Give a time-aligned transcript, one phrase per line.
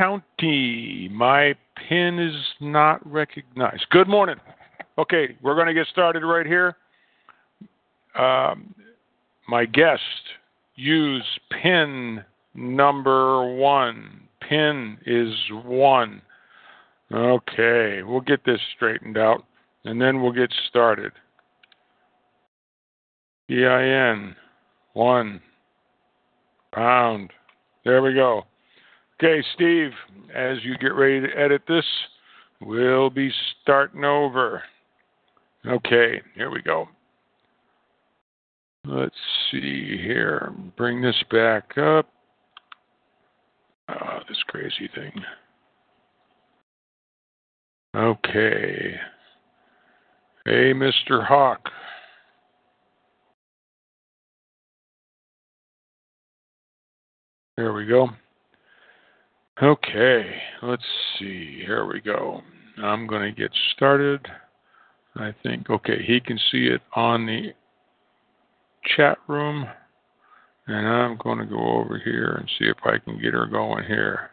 [0.00, 1.10] County.
[1.12, 3.84] My pin is not recognized.
[3.90, 4.36] Good morning.
[4.96, 6.74] Okay, we're going to get started right here.
[8.18, 8.74] Um,
[9.46, 10.00] my guest
[10.74, 11.26] use
[11.62, 14.22] pin number one.
[14.48, 15.34] Pin is
[15.66, 16.22] one.
[17.12, 19.44] Okay, we'll get this straightened out
[19.84, 21.12] and then we'll get started.
[23.50, 24.34] EIN
[24.94, 25.42] one
[26.72, 27.34] pound.
[27.84, 28.44] There we go.
[29.22, 29.90] Okay, Steve,
[30.34, 31.84] as you get ready to edit this,
[32.62, 34.62] we'll be starting over.
[35.66, 36.88] Okay, here we go.
[38.86, 39.14] Let's
[39.50, 40.54] see here.
[40.78, 42.08] Bring this back up.
[43.90, 45.12] Oh, this crazy thing.
[47.94, 48.94] Okay.
[50.46, 51.26] Hey, Mr.
[51.26, 51.68] Hawk.
[57.58, 58.08] There we go.
[59.62, 60.24] Okay,
[60.62, 60.82] let's
[61.18, 61.62] see.
[61.66, 62.40] Here we go.
[62.82, 64.26] I'm going to get started.
[65.16, 67.52] I think, okay, he can see it on the
[68.96, 69.66] chat room.
[70.66, 73.84] And I'm going to go over here and see if I can get her going
[73.84, 74.30] here.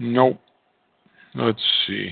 [0.00, 0.40] Nope.
[1.36, 2.10] Let's see.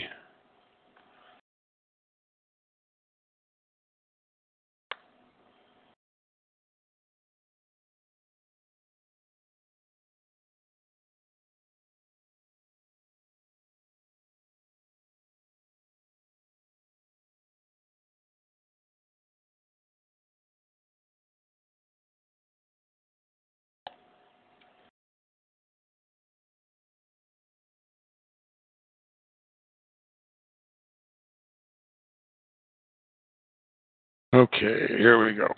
[34.33, 35.49] Okay, here we go.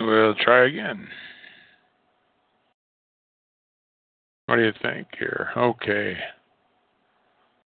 [0.00, 1.08] We'll try again.
[4.46, 5.48] What do you think here?
[5.56, 6.16] Okay.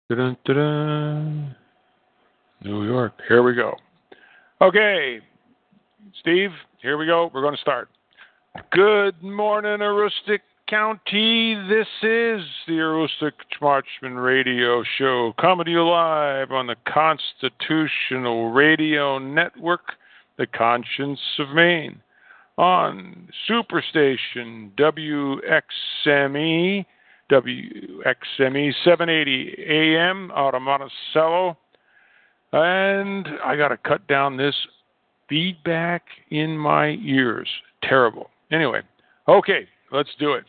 [0.09, 1.57] Da-dun, da-dun.
[2.63, 3.15] New York.
[3.29, 3.75] Here we go.
[4.61, 5.21] Okay,
[6.21, 6.51] Steve,
[6.83, 7.31] here we go.
[7.33, 7.89] We're going to start.
[8.73, 11.57] Good morning, Aroostook County.
[11.69, 15.35] This is the Aroostook Watchman Radio Show,
[15.67, 19.95] you live on the Constitutional Radio Network,
[20.39, 22.01] the Conscience of Maine,
[22.57, 26.87] on Superstation WXME,
[27.33, 31.59] WXME 780 AM out of Monticello.
[32.53, 34.55] And I got to cut down this
[35.29, 37.49] feedback in my ears.
[37.83, 38.31] Terrible.
[38.53, 38.83] Anyway,
[39.27, 40.45] okay, let's do it.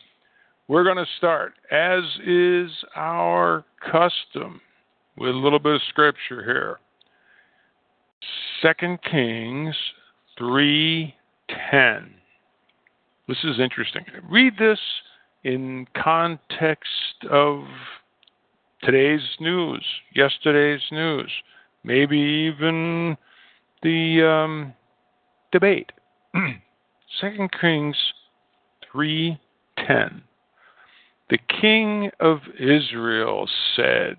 [0.72, 4.58] We're going to start, as is our custom,
[5.18, 6.80] with a little bit of scripture here.
[8.62, 9.76] Second Kings
[10.40, 12.14] 3:10.
[13.28, 14.06] This is interesting.
[14.30, 14.78] Read this
[15.44, 17.64] in context of
[18.82, 19.84] today's news,
[20.14, 21.30] yesterday's news,
[21.84, 23.18] maybe even
[23.82, 24.72] the um,
[25.52, 25.92] debate.
[27.20, 27.98] Second Kings
[28.94, 30.22] 3:10.
[31.30, 34.16] The king of Israel said,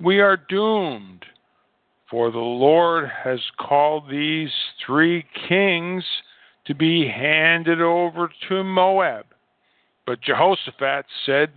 [0.00, 1.24] We are doomed,
[2.10, 4.52] for the Lord has called these
[4.84, 6.04] three kings
[6.66, 9.26] to be handed over to Moab.
[10.06, 11.50] But Jehoshaphat said,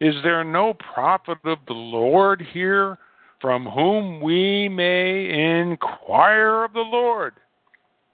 [0.00, 2.98] Is there no prophet of the Lord here
[3.40, 7.34] from whom we may inquire of the Lord?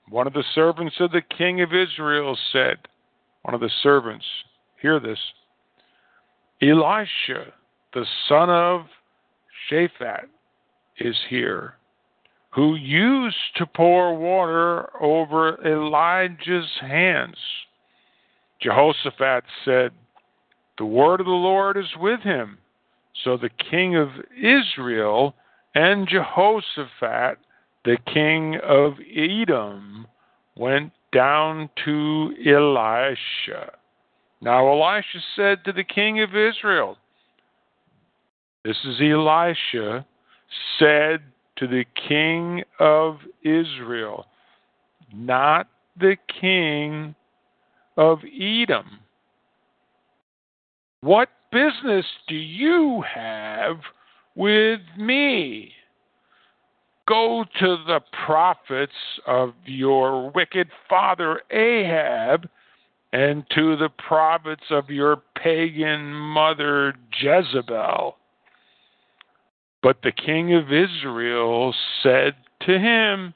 [0.08, 2.78] One of the servants of the king of Israel said,
[3.42, 4.24] One of the servants,
[4.80, 5.18] hear this.
[6.62, 7.52] Elisha,
[7.92, 8.86] the son of
[9.70, 10.26] Shaphat,
[10.98, 11.74] is here,
[12.50, 17.36] who used to pour water over Elijah's hands.
[18.62, 19.90] Jehoshaphat said,
[20.78, 22.58] The word of the Lord is with him.
[23.24, 25.34] So the king of Israel
[25.74, 27.38] and Jehoshaphat,
[27.84, 30.06] the king of Edom,
[30.56, 33.72] went down to Elisha.
[34.46, 36.96] Now Elisha said to the king of Israel,
[38.64, 40.06] This is Elisha,
[40.78, 41.20] said
[41.56, 44.26] to the king of Israel,
[45.12, 45.66] not
[45.98, 47.16] the king
[47.96, 49.00] of Edom.
[51.00, 53.78] What business do you have
[54.36, 55.72] with me?
[57.08, 58.92] Go to the prophets
[59.26, 62.48] of your wicked father Ahab
[63.16, 68.14] and to the prophets of your pagan mother Jezebel.
[69.82, 72.34] But the king of Israel said
[72.66, 73.32] to him,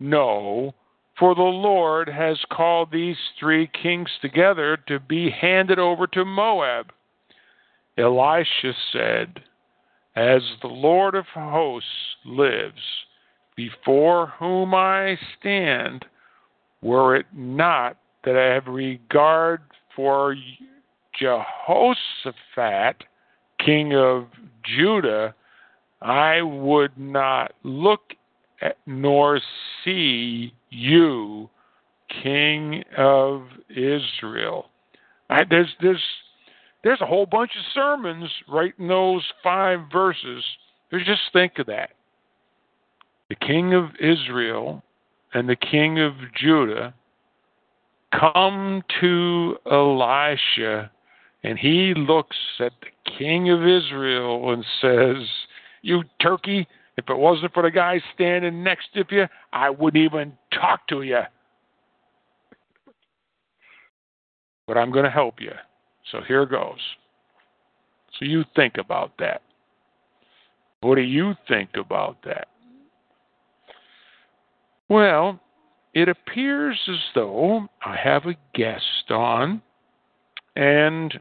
[0.00, 0.74] No,
[1.18, 6.92] for the Lord has called these three kings together to be handed over to Moab.
[7.96, 9.40] Elisha said,
[10.14, 11.88] As the Lord of hosts
[12.26, 12.82] lives,
[13.56, 16.04] before whom I stand,
[16.82, 19.62] were it not that I have regard
[19.94, 20.36] for
[21.18, 23.04] Jehoshaphat,
[23.64, 24.26] king of
[24.64, 25.34] Judah,
[26.02, 28.00] I would not look
[28.62, 29.40] at, nor
[29.84, 31.50] see you,
[32.22, 34.66] king of Israel.
[35.28, 36.02] I, there's there's
[36.82, 40.42] there's a whole bunch of sermons right in those five verses.
[40.92, 41.90] Just think of that.
[43.28, 44.82] The king of Israel
[45.34, 46.94] and the king of Judah
[48.18, 50.90] come to Elisha,
[51.42, 55.26] and he looks at the king of Israel and says,
[55.82, 56.66] You turkey,
[56.96, 61.02] if it wasn't for the guy standing next to you, I wouldn't even talk to
[61.02, 61.20] you.
[64.66, 65.52] But I'm going to help you.
[66.10, 66.78] So here goes.
[68.18, 69.42] So you think about that.
[70.80, 72.48] What do you think about that?
[74.88, 75.40] Well,
[75.94, 79.60] it appears as though I have a guest on,
[80.56, 81.18] and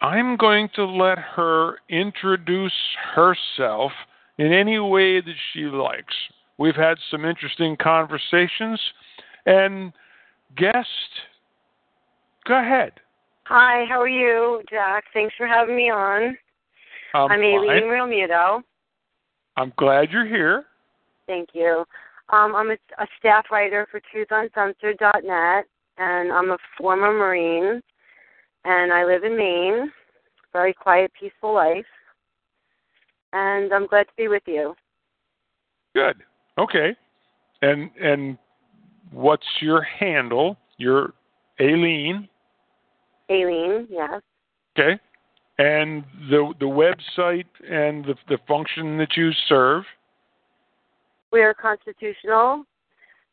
[0.00, 2.72] I'm going to let her introduce
[3.14, 3.92] herself
[4.38, 6.14] in any way that she likes.
[6.58, 8.80] We've had some interesting conversations,
[9.46, 9.92] and
[10.56, 10.88] guest,
[12.46, 12.92] go ahead.
[13.44, 15.04] Hi, how are you, Jack?
[15.12, 16.36] Thanks for having me on.
[17.14, 18.62] I'm, I'm Aileen Real Muto.
[19.56, 20.64] I'm glad you're here.
[21.26, 21.84] Thank you.
[22.30, 25.64] Um, I'm a, a staff writer for TruthUncensored.net,
[25.98, 27.82] and I'm a former Marine,
[28.64, 29.90] and I live in Maine.
[30.52, 31.86] Very quiet, peaceful life,
[33.32, 34.74] and I'm glad to be with you.
[35.94, 36.16] Good.
[36.58, 36.94] Okay.
[37.62, 38.38] And and
[39.10, 40.56] what's your handle?
[40.78, 41.12] Your
[41.60, 42.28] Aileen.
[43.30, 44.20] Aileen, yes.
[44.78, 45.00] Okay.
[45.58, 49.84] And the the website and the the function that you serve.
[51.32, 52.64] We are constitutional.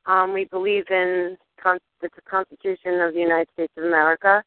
[0.05, 4.41] Um, we believe in con- the Constitution of the United States of America.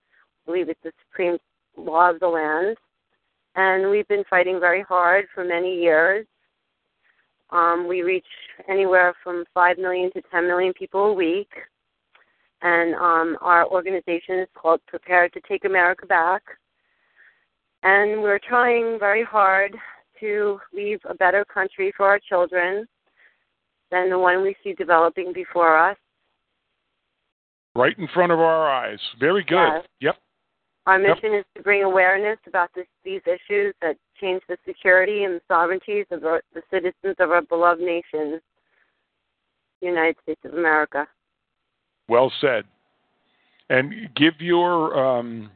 [0.47, 1.37] We believe it's the supreme
[1.77, 2.79] law of the land,
[3.55, 6.27] and we've been fighting very hard for many years.
[7.51, 8.25] Um, we reach
[8.71, 11.51] anywhere from five million to ten million people a week,
[12.63, 16.43] and um, our organization is called Prepare to Take America Back.
[17.83, 19.77] And we're trying very hard
[20.21, 22.87] to leave a better country for our children
[23.93, 25.97] than the one we see developing before us.
[27.77, 28.99] Right in front of our eyes.
[29.21, 29.55] Very good.
[29.55, 29.87] Yes.
[30.01, 30.17] Yep.
[30.87, 31.41] Our mission yep.
[31.41, 36.07] is to bring awareness about this, these issues that change the security and the sovereignties
[36.11, 38.41] of our, the citizens of our beloved nation,
[39.81, 41.07] the United States of America.
[42.09, 42.65] Well said.
[43.71, 45.51] And give your um,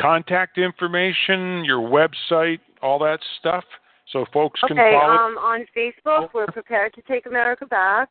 [0.00, 3.64] contact information, your website, all that stuff,
[4.12, 5.12] so folks okay, can follow.
[5.12, 8.08] Um, on Facebook, we're prepared to take America back,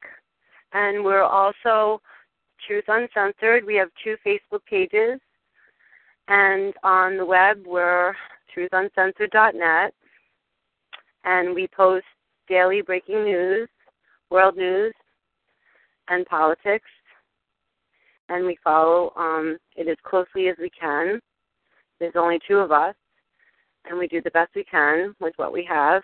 [0.73, 2.01] and we're also
[2.65, 3.65] Truth Uncensored.
[3.65, 5.19] We have two Facebook pages,
[6.27, 8.13] and on the web, we're
[8.55, 9.93] truthuncensored.net,
[11.23, 12.05] and we post
[12.47, 13.69] daily breaking news,
[14.29, 14.93] world news,
[16.09, 16.89] and politics,
[18.29, 21.19] and we follow um, it as closely as we can.
[21.99, 22.95] There's only two of us,
[23.89, 26.01] and we do the best we can with what we have.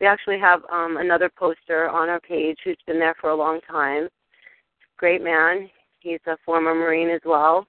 [0.00, 3.60] We actually have um, another poster on our page who's been there for a long
[3.68, 4.08] time.
[4.98, 5.70] Great man.
[6.00, 7.66] He's a former Marine as well.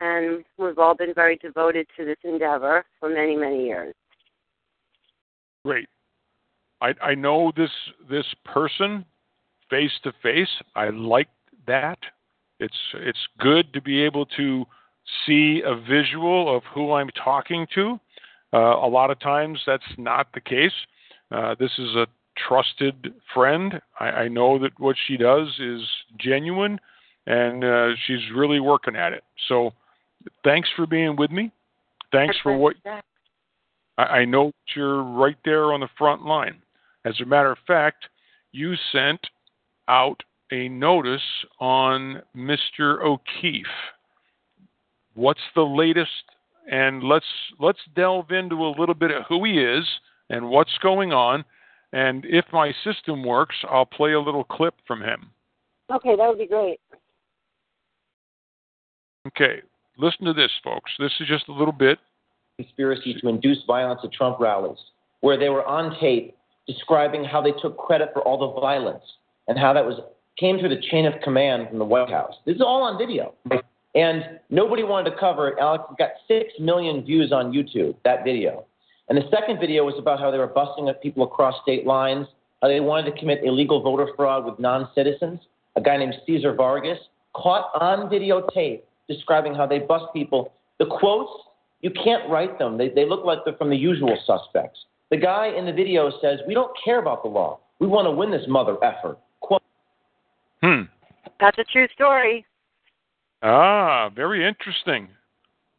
[0.00, 3.94] And we've all been very devoted to this endeavor for many, many years.
[5.64, 5.88] Great.
[6.80, 7.70] I, I know this
[8.10, 9.04] this person
[9.70, 10.48] face to face.
[10.74, 11.28] I like
[11.66, 11.98] that.
[12.58, 14.64] It's it's good to be able to
[15.24, 17.98] see a visual of who I'm talking to.
[18.52, 20.72] Uh, a lot of times that's not the case.
[21.30, 22.06] Uh, this is a
[22.48, 23.80] trusted friend.
[23.98, 25.80] I, I know that what she does is
[26.18, 26.78] genuine,
[27.26, 29.24] and uh, she's really working at it.
[29.48, 29.72] So,
[30.44, 31.50] thanks for being with me.
[32.10, 32.76] Thanks for what
[33.98, 36.62] I, I know you're right there on the front line.
[37.04, 38.04] As a matter of fact,
[38.52, 39.20] you sent
[39.88, 41.22] out a notice
[41.58, 43.02] on Mr.
[43.02, 43.66] O'Keefe.
[45.14, 46.10] What's the latest?
[46.70, 47.26] And let's
[47.58, 49.84] let's delve into a little bit of who he is
[50.30, 51.44] and what's going on.
[51.92, 55.30] And if my system works, I'll play a little clip from him.
[55.92, 56.80] Okay, that would be great.
[59.26, 59.62] Okay,
[59.98, 60.90] listen to this, folks.
[60.98, 61.98] This is just a little bit.
[62.56, 64.78] Conspiracy to induce violence at Trump rallies,
[65.20, 69.04] where they were on tape describing how they took credit for all the violence
[69.48, 70.00] and how that was
[70.38, 72.34] came through the chain of command from the White House.
[72.46, 73.34] This is all on video.
[73.94, 75.58] And nobody wanted to cover it.
[75.60, 78.64] Alex got six million views on YouTube, that video.
[79.08, 82.26] And the second video was about how they were busting up people across state lines,
[82.62, 85.40] how they wanted to commit illegal voter fraud with non citizens.
[85.76, 86.98] A guy named Cesar Vargas
[87.34, 90.52] caught on videotape describing how they bust people.
[90.78, 91.30] The quotes,
[91.80, 92.78] you can't write them.
[92.78, 94.78] They, they look like they're from the usual suspects.
[95.10, 97.58] The guy in the video says, We don't care about the law.
[97.80, 99.18] We want to win this mother effort.
[99.40, 99.62] Quote.
[100.62, 100.82] Hmm.
[101.40, 102.46] That's a true story.
[103.42, 105.08] Ah, very interesting.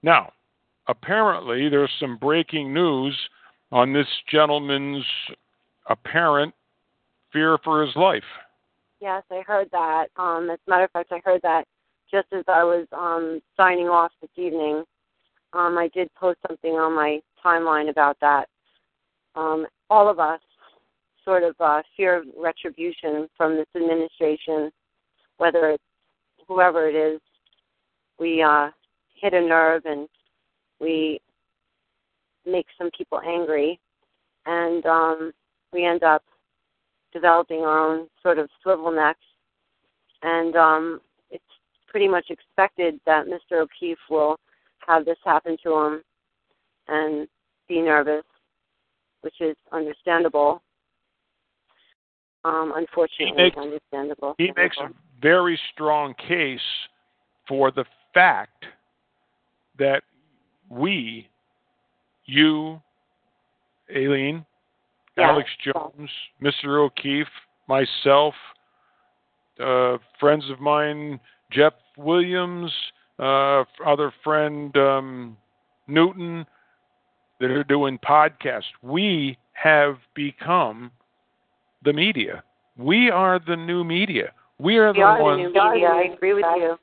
[0.02, 0.34] Now,
[0.88, 3.18] apparently, there's some breaking news
[3.72, 5.06] on this gentleman's
[5.88, 6.54] apparent
[7.32, 8.24] fear for his life.
[9.00, 10.08] Yes, I heard that.
[10.18, 11.66] Um, as a matter of fact, I heard that
[12.12, 14.84] just as I was um, signing off this evening.
[15.54, 18.48] Um, I did post something on my timeline about that.
[19.36, 20.40] Um, all of us
[21.26, 24.72] sort of uh, fear retribution from this administration,
[25.38, 25.84] whether it's
[26.48, 27.20] whoever it is.
[28.20, 28.70] We uh,
[29.20, 30.08] hit a nerve and
[30.80, 31.20] we
[32.46, 33.80] make some people angry,
[34.46, 35.32] and um,
[35.72, 36.24] we end up
[37.14, 39.20] developing our own sort of swivel necks.
[40.24, 41.02] And um,
[41.32, 41.44] it's
[41.88, 43.62] pretty much expected that Mr.
[43.62, 44.38] O'Keefe will
[44.88, 46.02] have this happen to him
[46.88, 47.28] and
[47.68, 48.24] be nervous,
[49.22, 50.62] which is understandable.
[52.46, 54.36] Um, unfortunately, he makes, understandable.
[54.38, 54.90] He makes a
[55.22, 56.60] very strong case
[57.48, 58.66] for the fact
[59.80, 60.04] that
[60.70, 61.28] we,
[62.26, 62.82] you,
[63.96, 64.46] Aileen,
[65.18, 65.28] yes.
[65.30, 66.10] Alex Jones,
[66.42, 66.84] Mr.
[66.86, 67.28] O'Keefe,
[67.68, 68.34] myself,
[69.60, 71.20] uh, friends of mine,
[71.52, 72.72] Jeff Williams,
[73.20, 75.38] uh, other friend um,
[75.88, 76.46] Newton,
[77.40, 78.64] that are doing podcasts.
[78.82, 80.92] We have become
[81.84, 82.44] the media.
[82.78, 84.32] We are the new media.
[84.60, 85.54] We are we the are ones.
[85.54, 85.88] The new media.
[85.90, 86.78] I agree with you.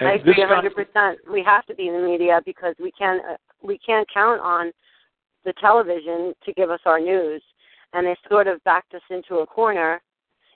[0.00, 1.18] I agree hundred percent.
[1.30, 4.72] We have to be in the media because we can uh, we can't count on
[5.44, 7.42] the television to give us our news,
[7.92, 10.00] and they sort of backed us into a corner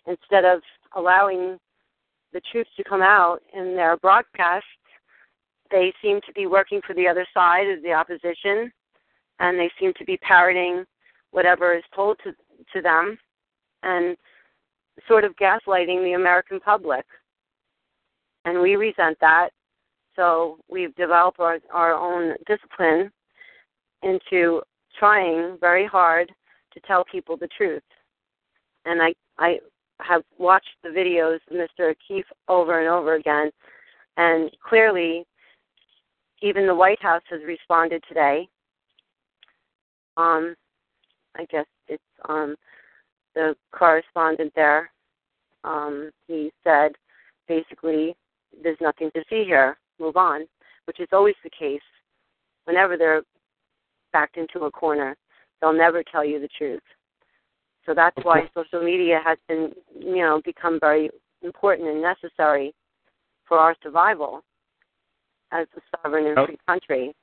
[0.07, 0.61] instead of
[0.97, 1.59] allowing
[2.33, 4.67] the truth to come out in their broadcasts.
[5.71, 8.71] They seem to be working for the other side of the opposition,
[9.41, 10.85] and they seem to be parroting
[11.33, 12.33] whatever is told to
[12.73, 13.19] to them,
[13.83, 14.17] and
[15.07, 17.05] sort of gaslighting the American public
[18.45, 19.51] and we resent that.
[20.17, 23.11] So we've developed our, our own discipline
[24.03, 24.63] into
[24.99, 26.31] trying very hard
[26.73, 27.83] to tell people the truth.
[28.85, 29.59] And I I
[30.01, 31.91] have watched the videos of Mr.
[31.91, 33.51] O'Keefe over and over again,
[34.17, 35.25] and clearly,
[36.43, 38.49] even the White House has responded today.
[40.17, 40.55] Um,
[41.37, 42.55] I guess it's um
[43.35, 44.91] the correspondent there.
[45.65, 46.93] Um, he said
[47.49, 48.15] basically
[48.63, 50.47] there's nothing to see here, move on,
[50.87, 51.81] which is always the case.
[52.65, 53.23] Whenever they're
[54.13, 55.17] backed into a corner,
[55.61, 56.83] they'll never tell you the truth.
[57.87, 61.11] So that's why social media has been, you know, become very
[61.43, 62.75] important and necessary
[63.47, 64.43] for our survival
[65.53, 67.15] as a sovereign and free country.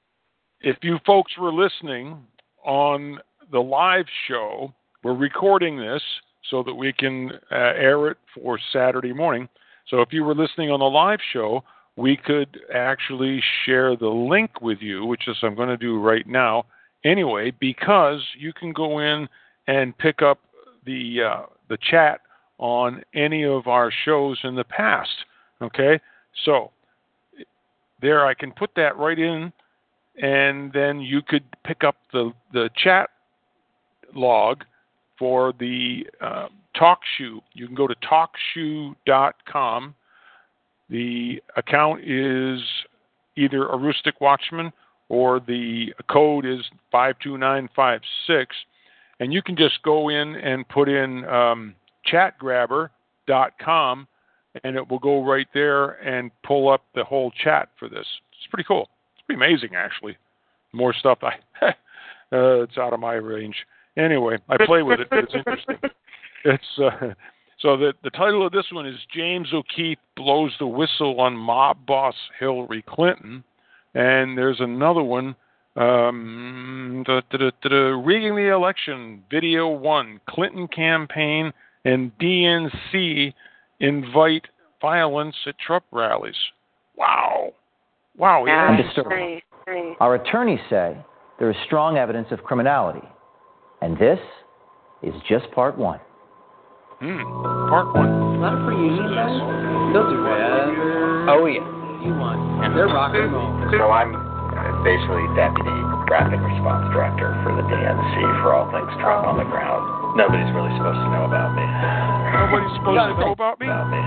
[0.62, 2.20] If you folks were listening
[2.64, 3.20] on
[3.52, 4.72] the live show,
[5.04, 6.04] we're recording this
[6.50, 9.50] so that we can uh, air it for Saturday morning.
[9.90, 11.64] So if you were listening on the live show,
[11.96, 16.28] we could actually share the link with you, which is I'm going to do right
[16.28, 16.66] now
[17.04, 19.28] anyway, because you can go in
[19.68, 20.40] and pick up
[20.86, 22.22] the uh, the chat
[22.58, 25.10] on any of our shows in the past.
[25.62, 26.00] Okay,
[26.46, 26.72] so
[28.02, 29.52] there I can put that right in,
[30.22, 33.10] and then you could pick up the the chat
[34.16, 34.64] log
[35.20, 36.48] for the uh,
[36.82, 37.42] TalkShoe.
[37.54, 37.96] You can go to
[38.56, 39.96] talkshoe.com.
[40.90, 42.60] The account is
[43.38, 44.74] either a Watchman
[45.10, 46.62] or the code is
[46.92, 48.56] 52956.
[49.20, 51.76] and you can just go in and put in um,
[52.12, 54.08] chatgrabber.com,
[54.64, 58.08] and it will go right there and pull up the whole chat for this.
[58.32, 58.90] It's pretty cool.
[59.16, 60.18] It's pretty amazing, actually.
[60.74, 61.36] More stuff I
[61.66, 63.56] uh, it's out of my range.
[63.98, 65.78] Anyway, I play with it, but it's interesting.
[66.46, 67.14] It's uh,
[67.60, 71.86] so the the title of this one is James O'Keefe blows the whistle on mob
[71.86, 73.44] boss Hillary Clinton,
[73.94, 75.36] and there's another one
[75.76, 81.54] um, rigging the election video one Clinton campaign
[81.86, 83.34] and DNC
[83.80, 84.46] invite
[84.82, 86.36] violence at Trump rallies.
[86.98, 87.54] Wow,
[88.18, 88.70] wow, yeah.
[88.70, 89.44] Undisturbed.
[90.00, 90.98] Our attorneys say
[91.40, 93.08] there is strong evidence of criminality,
[93.82, 94.20] and this
[95.04, 96.00] is just part one.
[97.02, 97.26] Hmm.
[97.66, 98.38] Part one.
[98.38, 99.34] Not for you, guys.
[99.90, 101.34] They'll do whatever.
[101.34, 101.66] Oh yeah.
[102.06, 102.38] You want?
[102.78, 103.50] They're rock and roll.
[103.74, 104.14] So I'm
[104.86, 105.74] basically deputy
[106.06, 108.14] graphic response director for the DNC
[108.46, 109.82] for all things Trump on the ground.
[110.14, 111.66] Nobody's really supposed to know about me.
[111.66, 113.66] Nobody's supposed to know about me.
[113.66, 114.02] About me.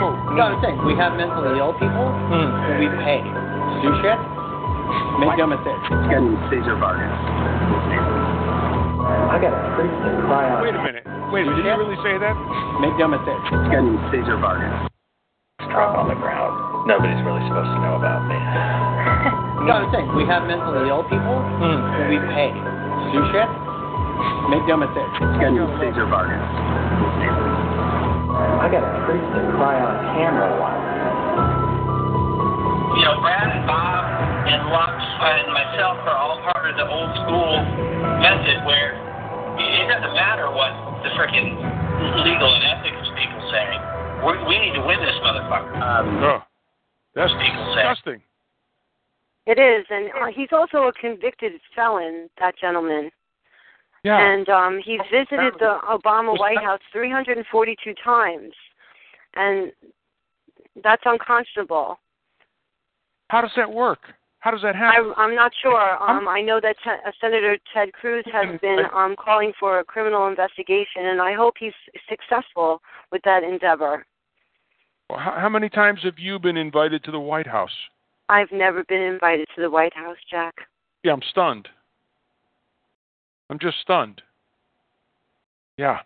[0.00, 2.48] Oh, you gotta think, we have mentally ill people Hmm.
[2.72, 4.16] who we pay to do shit.
[5.20, 5.76] Make them a thing.
[6.08, 8.07] Getting Cesar Vargas.
[9.08, 10.60] I got a freak to cry out.
[10.64, 11.04] Wait a minute.
[11.32, 12.34] Wait, did you really say that?
[12.80, 13.40] Make them a thing.
[13.72, 14.88] Getting Cesar Vargas.
[15.68, 16.56] Trump on the ground.
[16.88, 18.36] Nobody's really supposed to know about me.
[19.60, 21.78] You gotta think, we have mentally ill people Hmm.
[21.84, 23.48] who we pay to do shit.
[24.48, 25.08] Make them a thing.
[25.40, 26.40] Getting Cesar Vargas.
[28.58, 30.77] I got a freak to cry on camera once.
[32.98, 34.02] You know, Brad and Bob
[34.50, 37.62] and Lux and myself are all part of the old school
[38.18, 38.98] method where
[39.54, 40.74] it doesn't matter what
[41.06, 41.54] the freaking
[42.26, 43.66] legal and ethics people say.
[44.26, 45.78] We, we need to win this motherfucker.
[45.78, 46.42] Um, Oh,
[47.14, 47.86] that's people say.
[47.86, 48.22] disgusting.
[49.46, 52.28] It is, and uh, he's also a convicted felon.
[52.38, 53.10] That gentleman,
[54.04, 54.18] Yeah.
[54.18, 58.52] and um, he's visited the Obama White House 342 times,
[59.34, 59.72] and
[60.82, 61.98] that's unconscionable.
[63.28, 64.00] How does that work?
[64.40, 65.12] How does that I, happen?
[65.16, 66.02] I'm not sure.
[66.02, 69.84] Um, I know that te- uh, Senator Ted Cruz has been um, calling for a
[69.84, 71.72] criminal investigation, and I hope he's
[72.08, 74.06] successful with that endeavor.
[75.10, 77.72] Well, How, how many times have you been invited to the White House?
[78.28, 80.54] I've never been invited to the White House, Jack.
[81.02, 81.68] Yeah, I'm stunned.
[83.50, 84.22] I'm just stunned.
[85.78, 86.00] Yeah.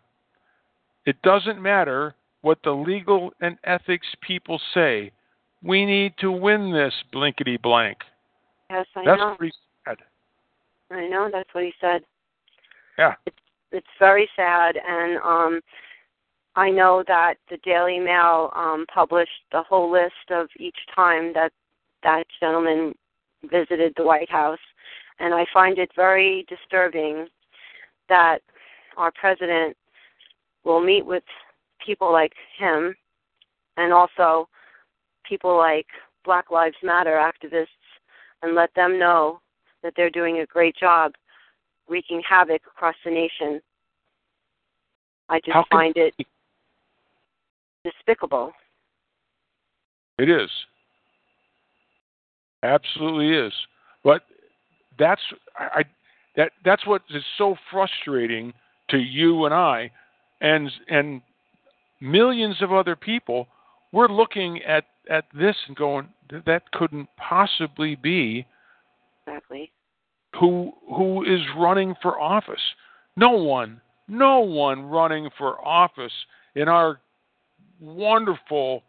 [1.04, 5.10] It doesn't matter what the legal and ethics people say.
[5.62, 7.98] We need to win this blinkety blank.
[8.70, 9.30] Yes, I That's know.
[9.30, 9.52] what he
[9.86, 9.96] said.
[10.90, 12.02] I know that's what he said.
[12.98, 13.14] Yeah.
[13.70, 15.60] It's very sad, and um,
[16.56, 21.52] I know that the Daily Mail um, published the whole list of each time that
[22.02, 22.94] that gentleman
[23.50, 24.58] visited the White House,
[25.18, 27.28] and I find it very disturbing
[28.08, 28.40] that
[28.96, 29.76] our president
[30.64, 31.24] will meet with
[31.84, 32.94] people like him,
[33.76, 34.48] and also
[35.28, 35.86] people like
[36.24, 37.66] Black Lives Matter activists,
[38.42, 39.40] and let them know
[39.82, 41.12] that they're doing a great job
[41.88, 43.60] wreaking havoc across the nation.
[45.28, 46.14] I just How can- find it
[47.84, 48.52] despicable.
[50.18, 50.50] It is.
[52.62, 53.52] Absolutely is.
[54.04, 54.22] But
[54.98, 55.22] that's
[55.56, 55.84] I
[56.36, 58.52] that that's what is so frustrating
[58.90, 59.90] to you and I
[60.40, 61.22] and and
[62.00, 63.48] millions of other people
[63.92, 66.08] we're looking at at this and going
[66.46, 68.46] that couldn't possibly be
[69.26, 69.70] Exactly.
[70.38, 72.60] who who is running for office.
[73.16, 76.12] No one, no one running for office
[76.54, 77.00] in our
[77.80, 78.82] wonderful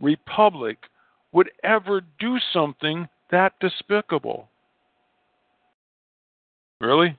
[0.00, 0.78] republic
[1.32, 4.48] would ever do something that despicable.
[6.80, 7.16] Really?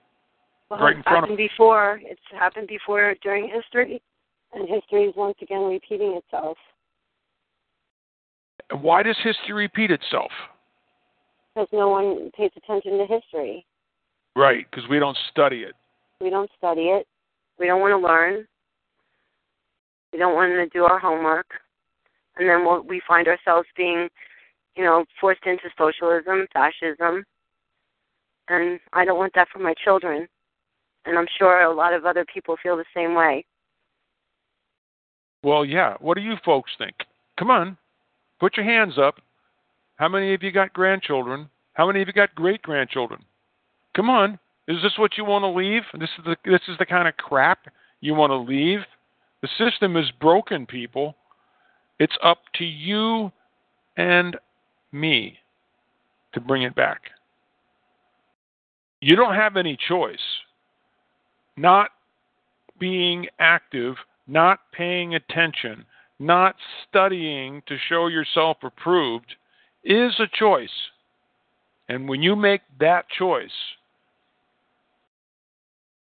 [0.70, 2.02] Well, Right in front of- happened before.
[2.04, 4.02] It's happened before during history,
[4.54, 6.58] and history is once again repeating itself.
[8.72, 10.32] Why does history repeat itself?
[11.54, 13.66] Because no one pays attention to history.
[14.36, 15.76] Right, because we don't study it.
[16.20, 17.08] We don't study it.
[17.60, 18.48] We don't want to learn.
[20.12, 21.48] We don't want to do our homework,
[22.38, 24.10] and then we'll, we find ourselves being,
[24.76, 27.24] you know, forced into socialism, fascism,
[28.48, 30.28] and I don't want that for my children.
[31.06, 33.46] And I'm sure a lot of other people feel the same way.
[35.44, 35.96] Well, yeah.
[36.00, 36.96] What do you folks think?
[37.38, 37.78] Come on,
[38.44, 39.22] put your hands up.
[39.96, 41.50] How many of you got grandchildren?
[41.76, 43.24] How many of you got great grandchildren?
[43.96, 44.38] Come on.
[44.68, 45.84] Is this what you want to leave?
[45.98, 47.60] This is the this is the kind of crap
[48.02, 48.80] you want to leave?
[49.42, 51.16] The system is broken, people.
[52.00, 53.32] It's up to you
[53.96, 54.36] and
[54.92, 55.38] me
[56.34, 57.00] to bring it back.
[59.00, 60.18] You don't have any choice.
[61.56, 61.92] not
[62.78, 63.96] being active,
[64.28, 65.86] not paying attention,
[66.24, 66.56] not
[66.88, 69.36] studying to show yourself approved
[69.84, 70.70] is a choice.
[71.90, 73.52] And when you make that choice,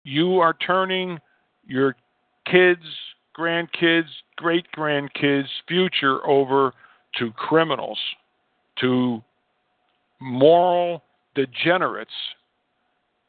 [0.05, 1.19] you are turning
[1.67, 1.95] your
[2.47, 2.83] kids,
[3.39, 6.73] grandkids, great grandkids' future over
[7.19, 7.99] to criminals,
[8.81, 9.23] to
[10.21, 11.03] moral
[11.35, 12.11] degenerates.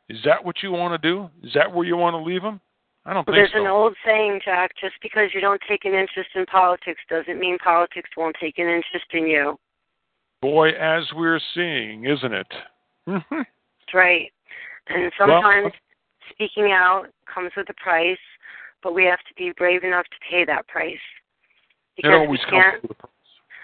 [0.07, 1.29] Is that what you want to do?
[1.43, 2.61] Is that where you want to leave them?
[3.09, 3.61] I don't think There's so.
[3.61, 7.57] an old saying, Jack, just because you don't take an interest in politics doesn't mean
[7.57, 9.57] politics won't take an interest in you.
[10.43, 12.47] Boy, as we're seeing, isn't it?
[13.07, 14.31] That's right.
[14.89, 18.21] And sometimes uh, speaking out comes with a price,
[18.83, 21.01] but we have to be brave enough to pay that price.
[21.97, 23.11] it always we comes with a price.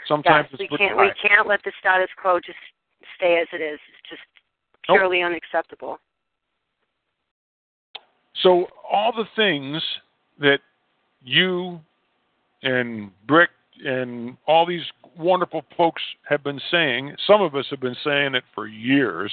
[0.07, 2.57] Sometimes yes, it's we can't we can't let the status quo just
[3.15, 3.79] stay as it is.
[3.93, 4.21] It's just
[4.89, 4.97] Nope.
[4.97, 5.99] purely unacceptable.
[8.43, 9.81] So all the things
[10.39, 10.59] that
[11.23, 11.79] you
[12.63, 13.49] and Brick
[13.83, 14.83] and all these
[15.17, 19.31] wonderful folks have been saying, some of us have been saying it for years.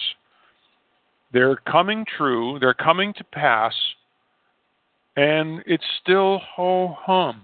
[1.33, 3.75] They're coming true, they're coming to pass,
[5.17, 7.43] and it's still ho hum.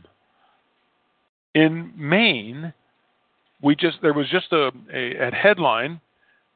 [1.55, 2.73] In Maine,
[3.63, 6.01] we just there was just a, a, a headline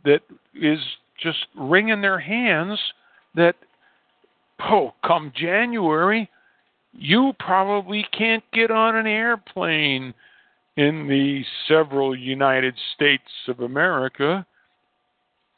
[0.05, 0.21] that
[0.55, 0.79] is
[1.21, 2.79] just wringing their hands
[3.35, 3.57] that
[4.71, 6.29] oh, come January,
[6.93, 10.15] you probably can't get on an airplane
[10.77, 14.47] in the several United States of America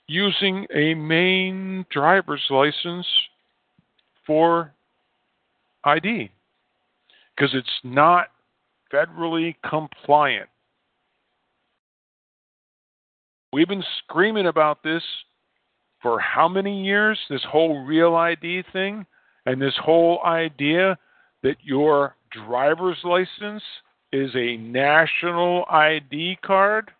[0.06, 3.06] using a Maine driver's license
[4.26, 4.72] for
[5.84, 6.30] ID
[7.34, 8.28] because it's not
[8.92, 10.48] federally compliant.
[13.52, 15.02] We've been screaming about this
[16.04, 17.18] for how many years?
[17.30, 19.06] This whole real ID thing
[19.46, 20.98] and this whole idea
[21.42, 23.62] that your driver's license
[24.12, 26.90] is a national ID card.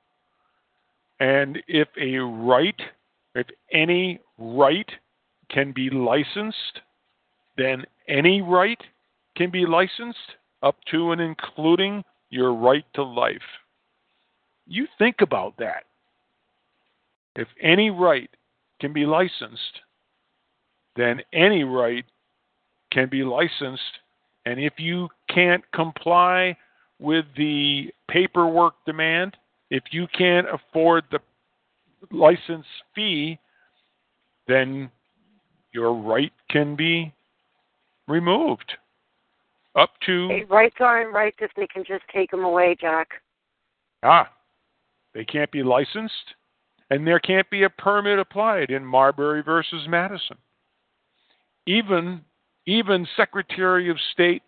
[1.21, 2.81] And if a right,
[3.35, 4.91] if any right
[5.51, 6.81] can be licensed,
[7.59, 8.81] then any right
[9.37, 10.19] can be licensed
[10.63, 13.37] up to and including your right to life.
[14.67, 15.85] You think about that.
[17.37, 18.31] If any right
[18.81, 19.81] can be licensed,
[20.97, 22.05] then any right
[22.93, 23.83] can be licensed.
[24.47, 26.57] And if you can't comply
[26.99, 29.37] with the paperwork demand,
[29.71, 31.19] if you can't afford the
[32.11, 33.39] license fee,
[34.47, 34.91] then
[35.73, 37.13] your right can be
[38.07, 38.73] removed.
[39.77, 43.09] Up to Hey, rights aren't rights if they can just take them away, Jack.
[44.05, 44.31] ah,
[45.15, 46.35] they can't be licensed,
[46.91, 50.37] and there can't be a permit applied in Marbury versus Madison.
[51.67, 52.23] Even
[52.67, 54.43] even Secretary of State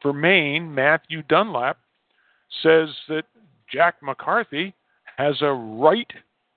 [0.00, 1.78] for Maine, Matthew Dunlap,
[2.62, 3.24] says that
[3.70, 4.74] Jack McCarthy
[5.16, 6.10] has a right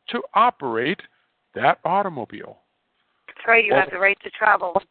[0.09, 1.01] to operate
[1.55, 2.59] that automobile.
[3.27, 3.65] That's right.
[3.65, 4.81] You Well- have the right to travel.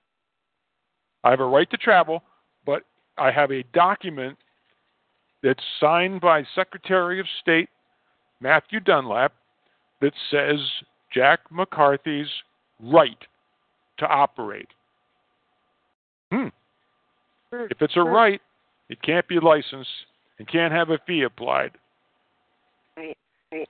[1.25, 2.23] I have a right to travel,
[2.65, 2.85] but
[3.17, 4.39] I have a document
[5.43, 7.71] that's signed by Secretary of State
[8.41, 9.33] Matthew Dunlap
[10.01, 10.59] that says
[11.13, 12.29] Jack McCarthy's
[12.81, 13.19] right
[13.99, 14.69] to operate.
[16.33, 16.49] Hmm.
[17.53, 18.41] If it's a right,
[18.89, 19.91] it can't be licensed
[20.39, 21.73] and can't have a fee applied.
[22.97, 23.17] Right.
[23.53, 23.69] Right.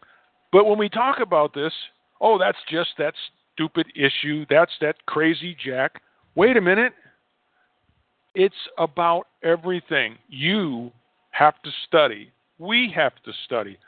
[0.52, 1.72] But when we talk about this,
[2.20, 3.14] oh, that's just that
[3.54, 4.44] stupid issue.
[4.50, 6.02] That's that crazy Jack.
[6.34, 6.92] Wait a minute.
[8.34, 10.16] It's about everything.
[10.28, 10.92] You
[11.30, 12.30] have to study.
[12.58, 13.78] We have to study.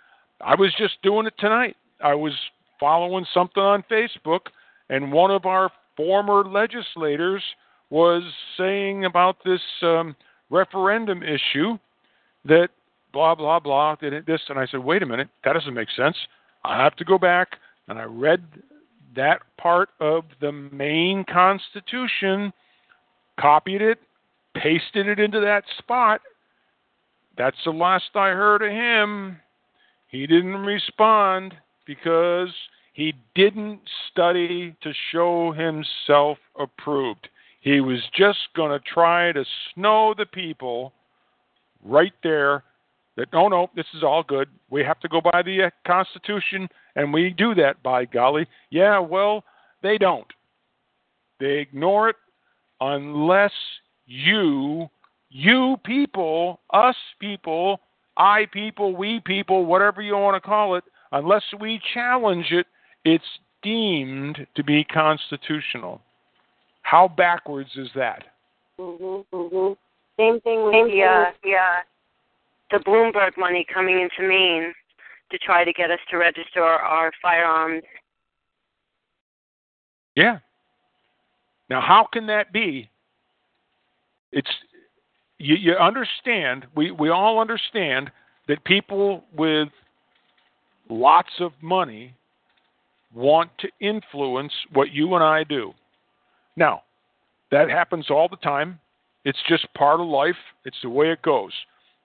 [0.40, 1.76] I was just doing it tonight.
[2.02, 2.32] I was
[2.78, 4.40] following something on Facebook,
[4.88, 7.42] and one of our former legislators
[7.90, 8.22] was
[8.56, 10.16] saying about this um,
[10.50, 11.78] referendum issue
[12.44, 12.68] that
[13.12, 16.16] blah blah blah did this and I said wait a minute that doesn't make sense.
[16.64, 17.56] I have to go back
[17.88, 18.42] and I read
[19.14, 22.52] that part of the Maine Constitution
[23.38, 23.98] copied it
[24.54, 26.20] pasted it into that spot.
[27.36, 29.38] That's the last I heard of him.
[30.08, 31.54] He didn't respond
[31.94, 32.52] because
[32.92, 37.28] he didn't study to show himself approved
[37.62, 40.92] he was just going to try to snow the people
[41.84, 42.64] right there
[43.16, 44.48] that no, no, this is all good.
[44.68, 48.46] We have to go by the uh, Constitution, and we do that, by golly.
[48.70, 49.44] Yeah, well,
[49.80, 50.26] they don't.
[51.38, 52.16] They ignore it
[52.80, 53.52] unless
[54.06, 54.88] you,
[55.30, 57.80] you people, us people,
[58.16, 62.66] I people, we people, whatever you want to call it, unless we challenge it,
[63.04, 63.24] it's
[63.62, 66.00] deemed to be constitutional.
[66.82, 68.24] How backwards is that?
[68.78, 69.24] Mhm.
[69.32, 69.76] Mhm.
[70.16, 71.82] Same thing with the uh, the, uh,
[72.70, 74.74] the Bloomberg money coming into Maine
[75.30, 77.84] to try to get us to register our firearms.
[80.14, 80.38] Yeah.
[81.70, 82.90] Now, how can that be?
[84.32, 84.50] It's
[85.38, 86.66] you, you understand.
[86.74, 88.10] We we all understand
[88.48, 89.68] that people with
[90.92, 92.14] lots of money
[93.14, 95.72] want to influence what you and I do.
[96.56, 96.82] Now,
[97.50, 98.78] that happens all the time.
[99.24, 100.36] It's just part of life.
[100.64, 101.52] It's the way it goes.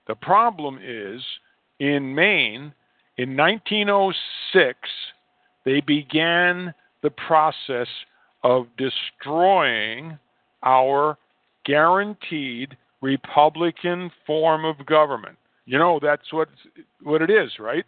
[0.06, 1.22] The problem is
[1.80, 2.72] in Maine,
[3.16, 4.78] in 1906,
[5.64, 7.88] they began the process
[8.42, 10.18] of destroying
[10.62, 11.18] our
[11.64, 15.36] guaranteed Republican form of government.
[15.66, 16.48] You know that's what
[17.02, 17.84] what it is, right?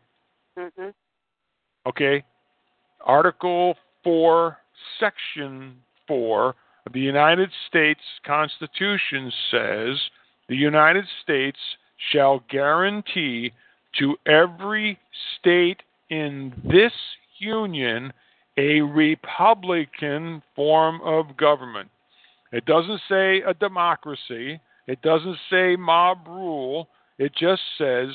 [0.60, 0.92] Mhm.
[1.86, 2.22] Okay.
[3.00, 4.58] Article 4,
[4.98, 6.54] Section 4
[6.86, 9.98] of the United States Constitution says
[10.48, 11.58] the United States
[12.12, 13.52] shall guarantee
[13.98, 14.98] to every
[15.38, 16.92] state in this
[17.38, 18.12] union
[18.56, 21.90] a Republican form of government.
[22.52, 28.08] It doesn't say a democracy, it doesn't say mob rule, it just says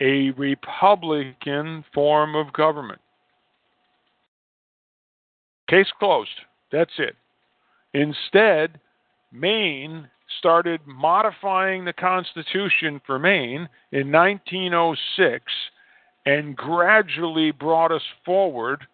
[0.00, 3.00] a Republican form of government.
[5.68, 6.30] Case closed.
[6.72, 7.16] That's it.
[7.94, 8.80] Instead,
[9.32, 10.08] Maine
[10.38, 15.44] started modifying the Constitution for Maine in 1906
[16.26, 18.86] and gradually brought us forward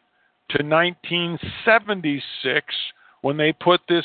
[0.51, 2.65] to 1976
[3.23, 4.05] when they put this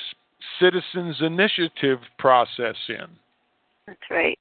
[0.59, 3.05] citizens initiative process in.
[3.85, 4.39] That's right.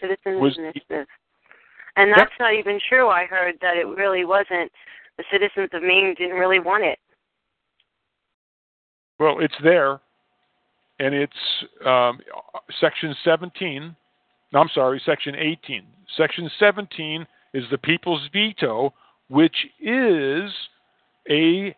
[0.00, 1.06] Citizens Was- initiative.
[1.98, 3.08] And that's not even true.
[3.08, 4.70] I heard that it really wasn't.
[5.16, 6.98] The citizens of Maine didn't really want it.
[9.18, 9.98] Well, it's there,
[11.00, 11.32] and it's
[11.84, 12.20] um,
[12.80, 13.96] section 17.
[14.52, 15.82] No, I'm sorry, section 18.
[16.16, 18.94] Section 17 is the people's veto,
[19.28, 20.52] which is
[21.28, 21.74] a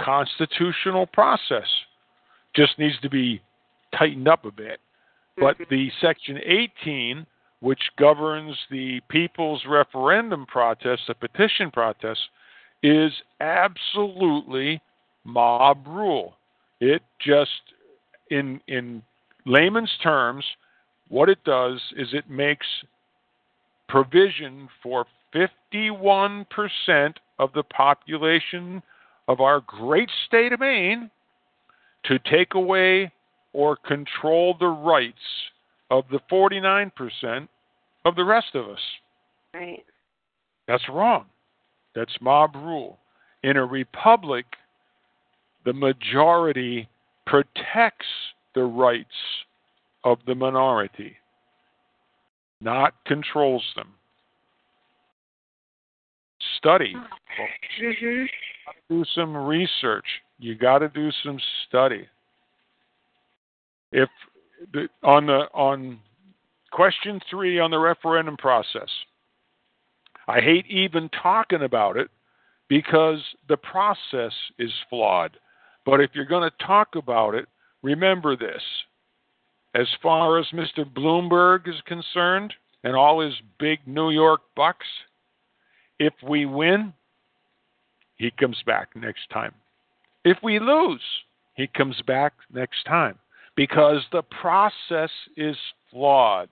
[0.00, 1.68] constitutional process.
[2.56, 3.42] Just needs to be
[3.96, 4.80] tightened up a bit.
[5.38, 7.26] But the section 18,
[7.60, 12.20] which governs the people's referendum protest, the petition protest,
[12.82, 14.80] is absolutely
[15.24, 16.34] mob rule.
[16.80, 17.50] It just,
[18.30, 19.02] in in
[19.44, 20.44] layman's terms,
[21.08, 22.66] what it does is it makes
[23.88, 26.46] provision for 51%
[27.38, 28.82] of the population
[29.26, 31.10] of our great state of Maine
[32.04, 33.10] to take away
[33.52, 35.16] or control the rights
[35.90, 37.48] of the 49%
[38.04, 38.80] of the rest of us.
[39.54, 39.84] Right.
[40.66, 41.26] That's wrong.
[41.94, 42.98] That's mob rule.
[43.42, 44.44] In a republic,
[45.64, 46.88] the majority
[47.26, 48.06] protects
[48.54, 49.08] the rights
[50.04, 51.16] of the minority,
[52.60, 53.88] not controls them.
[56.58, 56.94] Study.
[57.80, 58.24] Mm-hmm.
[58.88, 60.06] Do some research.
[60.38, 62.06] You got to do some study.
[63.92, 64.08] If
[64.72, 66.00] the, on the on
[66.70, 68.88] question three on the referendum process,
[70.26, 72.10] I hate even talking about it
[72.68, 75.38] because the process is flawed.
[75.86, 77.46] But if you're going to talk about it,
[77.82, 78.62] remember this.
[79.74, 80.84] As far as Mr.
[80.84, 82.52] Bloomberg is concerned
[82.84, 84.86] and all his big New York bucks,
[85.98, 86.92] if we win,
[88.16, 89.54] he comes back next time.
[90.24, 91.02] If we lose,
[91.54, 93.18] he comes back next time
[93.58, 95.56] because the process is
[95.90, 96.48] flawed.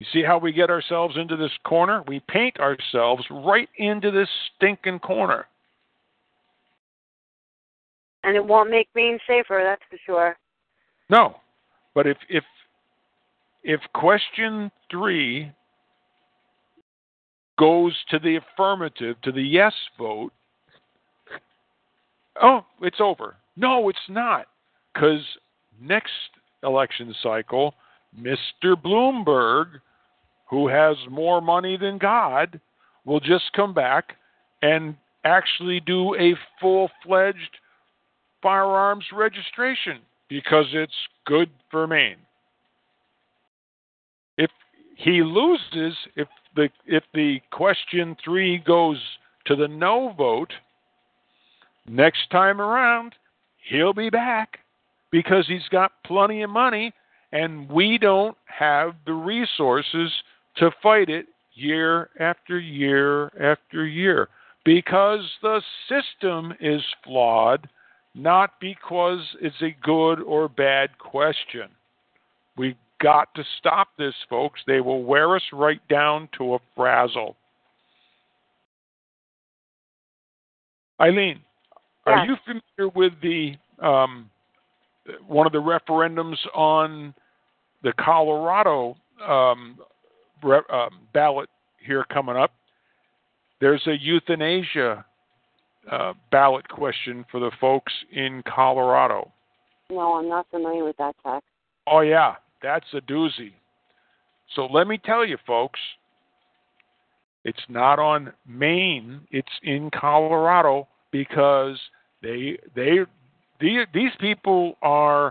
[0.00, 2.02] You see how we get ourselves into this corner?
[2.08, 5.46] We paint ourselves right into this stinking corner.
[8.24, 10.36] And it won't make Maine safer, that's for sure.
[11.08, 11.36] No.
[11.94, 12.42] But if if
[13.62, 15.52] if question 3
[17.60, 20.32] goes to the affirmative, to the yes vote,
[22.40, 23.36] oh, it's over.
[23.56, 24.46] No, it's not.
[24.94, 25.20] Cuz
[25.80, 26.12] next
[26.62, 27.74] election cycle,
[28.18, 28.76] Mr.
[28.76, 29.80] Bloomberg,
[30.48, 32.60] who has more money than God,
[33.04, 34.16] will just come back
[34.62, 37.58] and actually do a full fledged
[38.42, 40.92] firearms registration because it's
[41.26, 42.16] good for Maine.
[44.36, 44.50] If
[44.96, 48.98] he loses, if the if the question three goes
[49.46, 50.52] to the no vote,
[51.88, 53.14] next time around
[53.68, 54.58] he'll be back
[55.10, 56.92] because he's got plenty of money
[57.32, 60.10] and we don't have the resources
[60.56, 64.28] to fight it year after year after year
[64.64, 67.68] because the system is flawed
[68.14, 71.68] not because it's a good or bad question.
[72.56, 74.60] We've got to stop this, folks.
[74.66, 77.36] They will wear us right down to a frazzle.
[81.00, 81.40] Eileen,
[82.06, 84.30] Are you familiar with the um,
[85.26, 87.14] one of the referendums on
[87.82, 89.78] the Colorado um,
[90.42, 91.48] re- um, ballot
[91.84, 92.52] here coming up?
[93.60, 95.04] There's a euthanasia
[95.90, 99.30] uh, ballot question for the folks in Colorado.
[99.90, 101.46] No, I'm not familiar with that text.
[101.86, 103.52] Oh, yeah, that's a doozy.
[104.54, 105.80] So let me tell you, folks,
[107.44, 111.78] it's not on Maine, it's in Colorado because
[112.22, 112.98] they they
[113.60, 115.30] the, these people are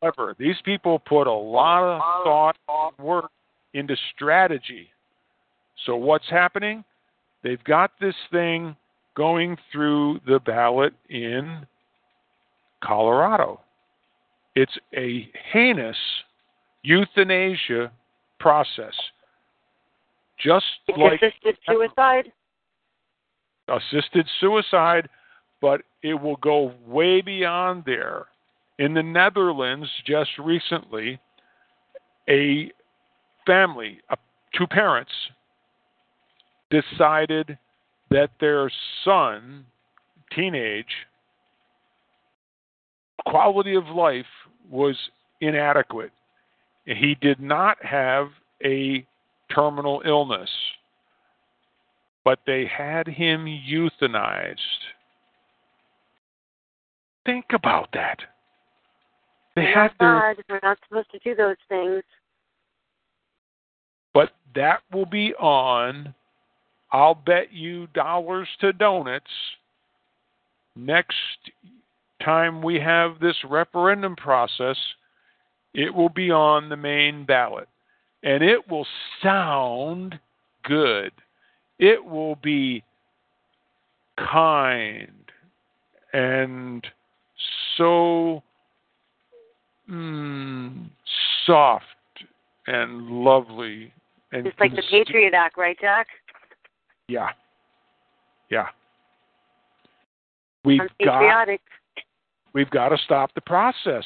[0.00, 0.36] clever.
[0.38, 3.30] These people put a lot of thought and work
[3.74, 4.90] into strategy.
[5.86, 6.84] So what's happening?
[7.42, 8.76] They've got this thing
[9.16, 11.66] going through the ballot in
[12.82, 13.60] Colorado.
[14.54, 15.96] It's a heinous
[16.82, 17.92] euthanasia
[18.38, 18.94] process.
[20.40, 20.64] Just
[20.96, 22.32] like Assisted suicide?
[23.68, 25.08] Assisted suicide,
[25.60, 28.26] but it will go way beyond there.
[28.78, 31.18] In the Netherlands, just recently,
[32.28, 32.70] a
[33.46, 33.98] family,
[34.56, 35.12] two parents,
[36.70, 37.58] decided
[38.10, 38.70] that their
[39.04, 39.64] son,
[40.34, 40.86] teenage,
[43.26, 44.26] quality of life
[44.70, 44.96] was
[45.40, 46.12] inadequate.
[46.84, 48.28] He did not have
[48.64, 49.06] a
[49.54, 50.50] terminal illness,
[52.24, 54.56] but they had him euthanized.
[57.24, 58.18] Think about that.
[59.56, 62.02] They Oh had their God, we're not supposed to do those things.
[64.14, 66.14] but that will be on
[66.90, 69.26] I'll bet you dollars to donuts
[70.74, 71.16] next
[72.24, 74.76] time we have this referendum process
[75.74, 77.68] it will be on the Maine ballot
[78.22, 78.86] and it will
[79.22, 80.18] sound
[80.64, 81.12] good
[81.78, 82.82] it will be
[84.16, 85.12] kind
[86.12, 86.86] and
[87.76, 88.42] so
[89.88, 90.88] mm,
[91.46, 91.84] soft
[92.66, 93.92] and lovely
[94.32, 96.08] and Just like the Patriot Act, right, Jack?
[97.08, 97.28] yeah
[98.50, 98.66] yeah
[100.64, 101.60] we've I'm got patriotic.
[102.52, 104.04] we've got to stop the process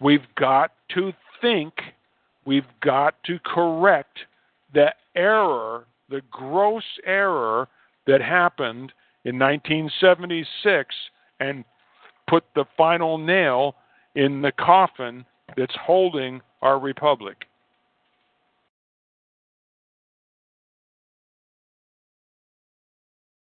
[0.00, 1.74] we've got to think
[2.46, 4.18] we've got to correct
[4.72, 7.66] the error the gross error
[8.06, 8.92] that happened
[9.24, 10.94] in 1976
[11.40, 11.64] and
[12.28, 13.74] put the final nail
[14.14, 15.24] in the coffin
[15.56, 17.46] that's holding our republic.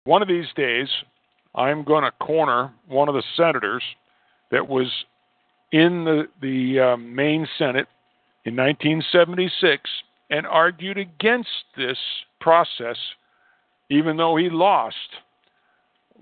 [0.04, 0.88] One of these days,
[1.54, 3.82] I'm going to corner one of the senators
[4.50, 4.86] that was
[5.72, 7.86] in the, the um, Maine Senate
[8.44, 9.88] in 1976
[10.30, 11.98] and argued against this
[12.40, 12.96] process,
[13.90, 14.96] even though he lost.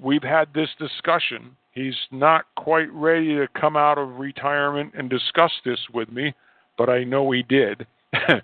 [0.00, 1.56] We've had this discussion.
[1.72, 6.34] He's not quite ready to come out of retirement and discuss this with me,
[6.76, 7.86] but I know he did.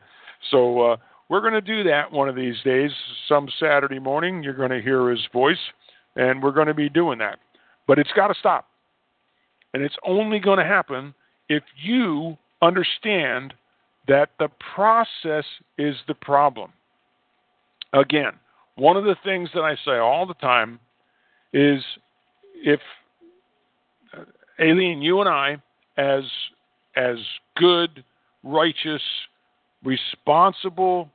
[0.51, 0.97] so uh,
[1.29, 2.91] we're going to do that one of these days.
[3.29, 5.59] Some Saturday morning, you're going to hear his voice,
[6.17, 7.39] and we're going to be doing that.
[7.87, 8.69] But it's got to stop.
[9.73, 11.15] And it's only going to happen
[11.49, 13.55] if you understand
[14.09, 15.45] that the process
[15.79, 16.73] is the problem.
[17.93, 18.33] Again,
[18.77, 20.81] one of the things that I say all the time
[21.53, 21.83] is
[22.57, 22.81] if
[24.13, 24.25] uh,
[24.61, 25.57] Aileen, you and I,
[25.97, 26.25] as
[26.97, 27.17] as
[27.57, 28.05] good,
[28.43, 29.03] righteous,
[29.83, 31.11] responsible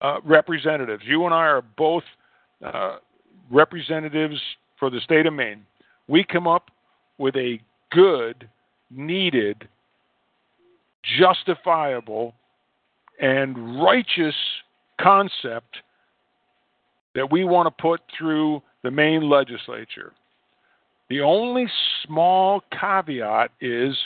[0.00, 2.04] uh, representatives, you and I are both
[2.64, 2.96] uh,
[3.50, 4.40] representatives
[4.78, 5.64] for the state of Maine.
[6.08, 6.70] We come up
[7.18, 8.48] with a good,
[8.90, 9.68] needed,
[11.18, 12.34] justifiable,
[13.20, 14.34] and righteous
[15.00, 15.76] concept
[17.14, 20.12] that we want to put through the Maine legislature.
[21.08, 21.66] The only
[22.04, 23.96] small caveat is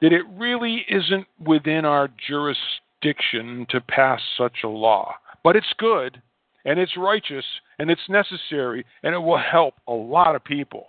[0.00, 5.14] that it really isn't within our jurisdiction to pass such a law.
[5.42, 6.20] But it's good,
[6.64, 7.44] and it's righteous,
[7.78, 10.86] and it's necessary, and it will help a lot of people.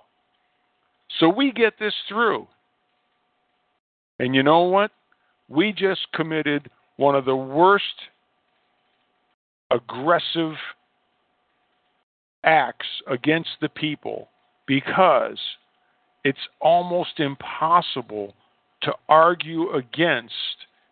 [1.19, 2.47] So we get this through.
[4.19, 4.91] And you know what?
[5.49, 7.83] We just committed one of the worst
[9.71, 10.53] aggressive
[12.43, 14.29] acts against the people
[14.67, 15.39] because
[16.23, 18.33] it's almost impossible
[18.81, 20.33] to argue against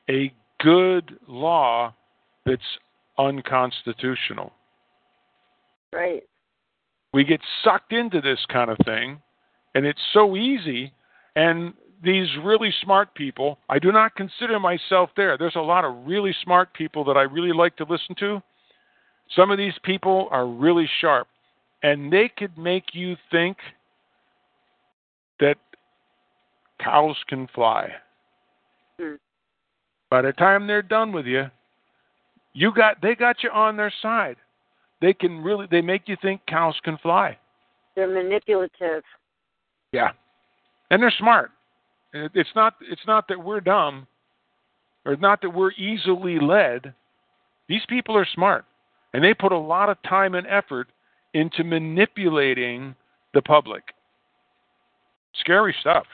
[0.09, 1.93] a good law
[2.45, 2.61] that's
[3.17, 4.51] unconstitutional.
[5.93, 6.23] Right.
[7.13, 9.21] We get sucked into this kind of thing
[9.75, 10.93] And it's so easy.
[11.35, 11.73] And
[12.03, 15.37] these really smart people, I do not consider myself there.
[15.37, 18.41] There's a lot of really smart people that I really like to listen to.
[19.35, 21.27] Some of these people are really sharp,
[21.83, 23.57] and they could make you think
[25.39, 25.57] that
[26.79, 27.89] cows can fly.
[28.99, 29.15] Hmm.
[30.09, 31.45] By the time they're done with you,
[32.53, 34.35] you got they got you on their side.
[34.99, 37.37] They can really they make you think cows can fly.
[37.95, 39.03] They're manipulative.
[39.93, 40.11] Yeah,
[40.89, 41.51] and they're smart.
[42.13, 44.07] It's not it's not that we're dumb,
[45.05, 46.93] or not that we're easily led.
[47.69, 48.65] These people are smart,
[49.13, 50.89] and they put a lot of time and effort
[51.33, 52.95] into manipulating
[53.33, 53.83] the public.
[55.39, 56.05] Scary stuff.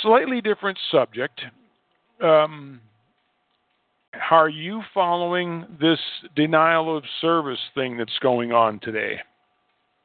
[0.00, 1.40] Slightly different subject.
[2.22, 2.80] Um,
[4.30, 5.98] are you following this
[6.36, 9.20] denial of service thing that's going on today?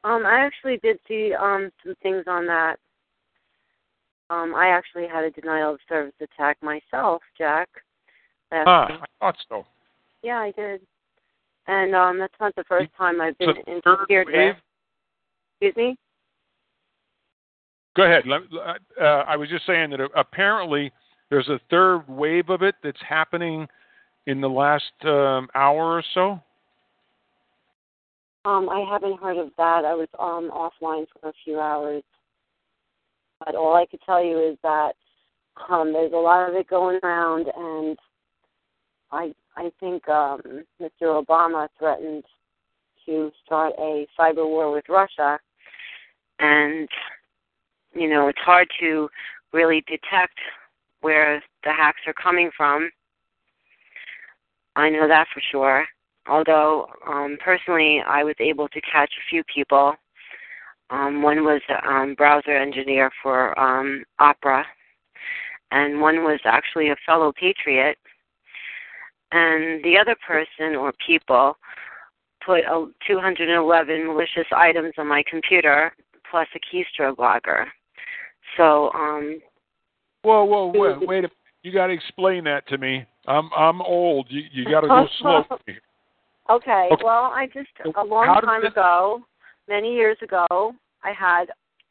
[0.04, 2.76] Um, I actually did see um some things on that.
[4.30, 7.68] Um, I actually had a denial of service attack myself, Jack.
[8.52, 8.98] Ah, week.
[9.00, 9.66] I thought so.
[10.22, 10.80] Yeah, I did.
[11.66, 14.54] And um that's not the first time I've been So the third interfered wave?
[15.60, 15.96] Excuse me?
[17.96, 18.26] Go ahead.
[18.26, 18.42] Let-
[19.00, 20.92] Uh, I was just saying that apparently
[21.30, 23.68] there's a third wave of it that's happening
[24.26, 26.40] in the last um, hour or so.
[28.48, 29.84] Um, I haven't heard of that.
[29.84, 32.02] I was um offline for a few hours.
[33.44, 34.92] But all I could tell you is that
[35.68, 37.98] um there's a lot of it going around and
[39.12, 41.22] I I think um Mr.
[41.22, 42.24] Obama threatened
[43.04, 45.38] to start a cyber war with Russia
[46.38, 46.88] and
[47.94, 49.10] you know, it's hard to
[49.52, 50.38] really detect
[51.02, 52.90] where the hacks are coming from.
[54.74, 55.86] I know that for sure.
[56.28, 59.94] Although um, personally, I was able to catch a few people.
[60.90, 64.64] Um, one was a um, browser engineer for um, Opera,
[65.70, 67.98] and one was actually a fellow patriot.
[69.32, 71.56] And the other person or people
[72.44, 75.92] put a 211 malicious items on my computer
[76.30, 77.66] plus a keystroke logger.
[78.56, 79.40] So, um,
[80.22, 81.30] Whoa, whoa, wait, wait a
[81.62, 83.04] You got to explain that to me.
[83.26, 84.26] I'm I'm old.
[84.30, 85.44] You you got to go slow.
[86.50, 86.88] Okay.
[86.92, 87.04] Okay.
[87.04, 89.22] Well, I just a long time this- ago,
[89.68, 90.74] many years ago,
[91.04, 91.46] I had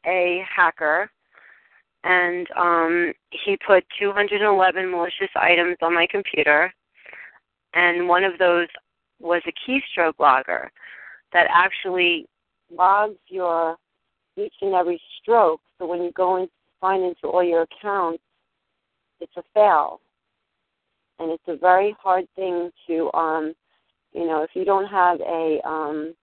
[0.06, 1.10] a hacker,
[2.04, 6.72] and um, he put 211 malicious items on my computer,
[7.74, 8.68] and one of those
[9.20, 10.70] was a keystroke logger
[11.32, 12.26] that actually
[12.70, 13.76] logs your
[14.36, 15.60] each and every stroke.
[15.78, 16.48] So when you go and
[16.80, 18.22] sign into all your accounts,
[19.20, 20.00] it's a fail,
[21.18, 23.54] and it's a very hard thing to um,
[24.12, 26.14] you know, if you don't have a um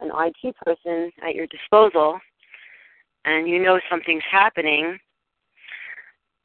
[0.00, 2.18] an IT person at your disposal
[3.24, 4.98] and you know something's happening,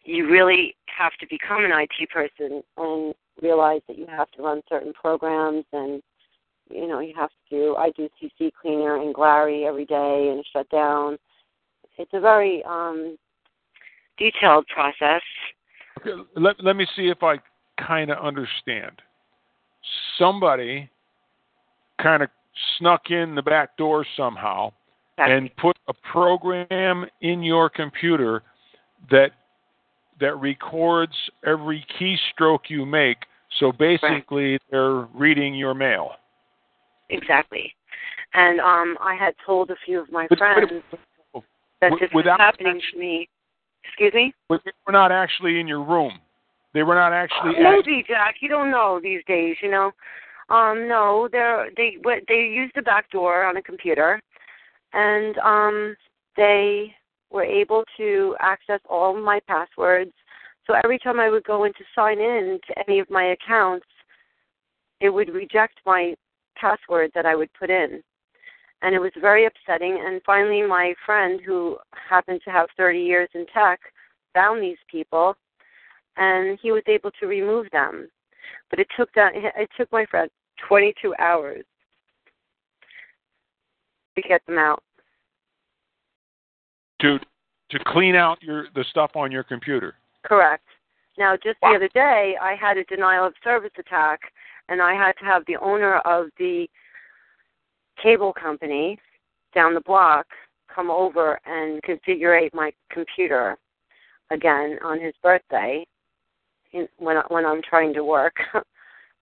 [0.03, 4.61] you really have to become an IT person and realize that you have to run
[4.69, 6.01] certain programs and
[6.69, 10.45] you know, you have to do I do CC cleaner and Glary every day and
[10.53, 11.17] shut down.
[11.97, 13.17] It's a very um
[14.17, 15.21] detailed process.
[15.99, 17.37] Okay, let let me see if I
[17.85, 19.01] kind of understand.
[20.17, 20.89] Somebody
[22.01, 22.29] kind of
[22.77, 24.71] snuck in the back door somehow
[25.17, 28.43] and put a program in your computer
[29.09, 29.31] that
[30.19, 31.13] that records
[31.45, 33.17] every keystroke you make.
[33.59, 36.11] So basically, they're reading your mail.
[37.09, 37.73] Exactly.
[38.33, 40.83] And um I had told a few of my But- but- friends
[41.81, 43.27] that this was happening to me.
[43.83, 44.33] Excuse me?
[44.47, 46.19] But were not actually in your room.
[46.73, 47.55] They were not actually.
[47.57, 48.35] at- Maybe, Jack.
[48.41, 49.91] You don't know these days, you know.
[50.49, 54.21] Um, no, they're they what they used the back door on a computer,
[54.93, 55.95] and um,
[56.35, 56.93] they
[57.29, 60.11] were able to access all my passwords.
[60.67, 63.85] So every time I would go in to sign in to any of my accounts,
[64.99, 66.13] it would reject my
[66.55, 68.01] password that I would put in.
[68.81, 70.01] And it was very upsetting.
[70.05, 71.77] And finally, my friend, who
[72.09, 73.79] happened to have 30 years in tech,
[74.33, 75.35] found these people
[76.17, 78.09] and he was able to remove them.
[78.69, 80.29] But it took that it took my friend
[80.67, 81.63] 22 hours
[84.15, 84.83] to get them out.
[87.01, 87.19] to
[87.69, 89.95] to clean out your the stuff on your computer.
[90.23, 90.63] Correct.
[91.17, 94.21] Now, just the other day, I had a denial of service attack,
[94.69, 96.67] and I had to have the owner of the
[98.01, 98.97] cable company
[99.53, 100.25] down the block
[100.73, 103.57] come over and configure my computer
[104.31, 105.85] again on his birthday
[106.73, 108.35] in- when when I'm trying to work.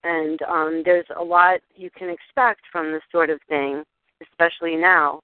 [0.03, 3.83] And um, there's a lot you can expect from this sort of thing,
[4.21, 5.19] especially now.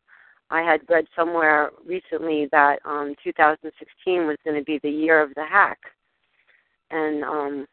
[0.49, 5.33] I had read somewhere recently that um, 2016 was going to be the year of
[5.35, 5.79] the hack,
[6.91, 7.67] and um,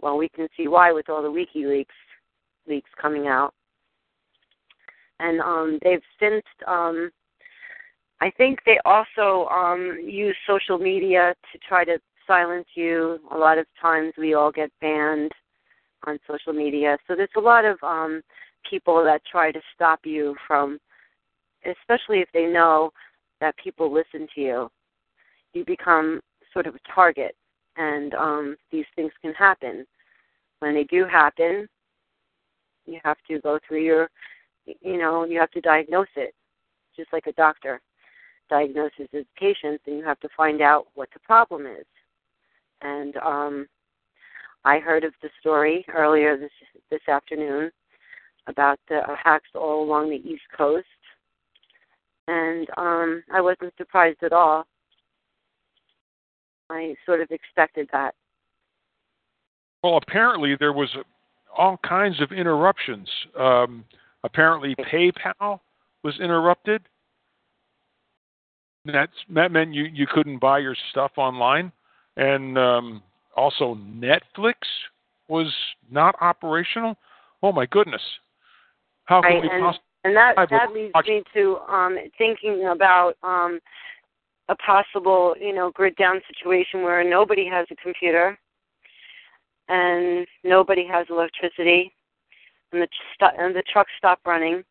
[0.00, 1.86] well, we can see why with all the WikiLeaks
[2.68, 3.54] leaks coming out.
[5.20, 7.10] And um, they've since, um,
[8.20, 13.18] I think they also um, use social media to try to silence you.
[13.32, 15.32] A lot of times we all get banned
[16.06, 16.98] on social media.
[17.06, 18.22] So there's a lot of um,
[18.68, 20.78] people that try to stop you from,
[21.64, 22.90] especially if they know
[23.40, 24.70] that people listen to you.
[25.52, 26.20] You become
[26.52, 27.36] sort of a target,
[27.76, 29.86] and um, these things can happen.
[30.60, 31.68] When they do happen,
[32.86, 34.10] you have to go through your,
[34.66, 36.34] you know, you have to diagnose it,
[36.96, 37.80] just like a doctor
[38.52, 41.86] diagnoses his patients, and you have to find out what the problem is.
[42.82, 43.66] And um,
[44.64, 46.50] I heard of the story earlier this
[46.90, 47.70] this afternoon
[48.46, 50.86] about the hacks all along the East Coast,
[52.28, 54.66] and um, I wasn't surprised at all.
[56.70, 58.14] I sort of expected that.
[59.82, 60.88] Well, apparently there was
[61.56, 63.08] all kinds of interruptions.
[63.38, 63.84] Um,
[64.24, 65.60] apparently, PayPal
[66.02, 66.82] was interrupted.
[68.84, 71.72] That's, that meant you, you couldn't buy your stuff online.
[72.16, 73.02] And um,
[73.36, 74.54] also, Netflix
[75.28, 75.52] was
[75.90, 76.96] not operational.
[77.42, 78.02] Oh, my goodness.
[79.04, 79.84] How can right, we and, possibly.
[80.04, 83.60] And that, that leads me to um, thinking about um,
[84.48, 88.38] a possible, you know, grid down situation where nobody has a computer
[89.68, 91.92] and nobody has electricity,
[92.72, 94.62] and the st- and the trucks stop running.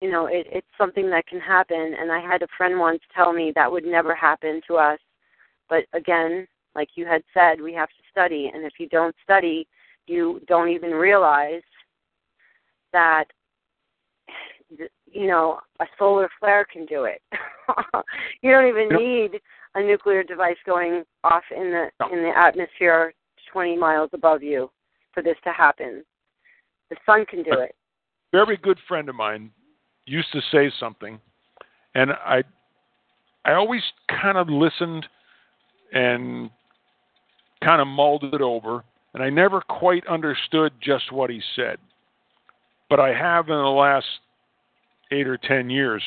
[0.00, 1.94] You know, it, it's something that can happen.
[1.98, 4.98] And I had a friend once tell me that would never happen to us.
[5.68, 9.66] But again, like you had said, we have to study, and if you don't study,
[10.06, 11.62] you don't even realize
[12.92, 13.24] that
[15.12, 17.22] you know a solar flare can do it.
[18.42, 19.40] you don't even need
[19.74, 23.14] a nuclear device going off in the in the atmosphere
[23.52, 24.70] 20 miles above you
[25.12, 26.04] for this to happen.
[26.90, 27.74] The sun can do it.
[28.32, 29.50] Very good friend of mine
[30.06, 31.20] used to say something,
[31.94, 32.42] and I
[33.44, 35.06] I always kind of listened
[35.94, 36.50] and
[37.62, 38.84] kind of mulled it over,
[39.14, 41.78] and I never quite understood just what he said.
[42.90, 44.06] But I have in the last
[45.10, 46.02] eight or ten years.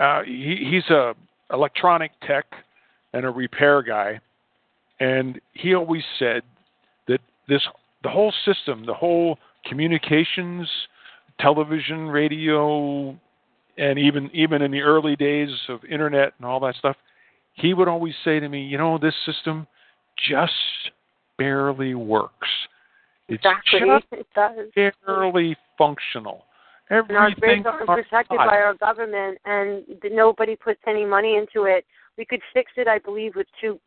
[0.00, 1.14] Uh, he, he's a
[1.52, 2.46] electronic tech
[3.12, 4.20] and a repair guy,
[5.00, 6.42] and he always said
[7.08, 7.62] that this
[8.02, 10.68] the whole system, the whole communications,
[11.38, 13.16] television, radio,
[13.76, 16.96] and even even in the early days of internet and all that stuff,
[17.54, 19.66] he would always say to me, you know, this system
[20.28, 20.52] just
[21.38, 22.48] barely works.
[23.28, 23.80] It's exactly.
[23.86, 24.92] just it does.
[25.06, 26.44] barely functional.
[26.90, 31.66] And our Everything grids aren't protected by our government, and nobody puts any money into
[31.66, 31.86] it.
[32.18, 33.80] We could fix it, I believe, with two,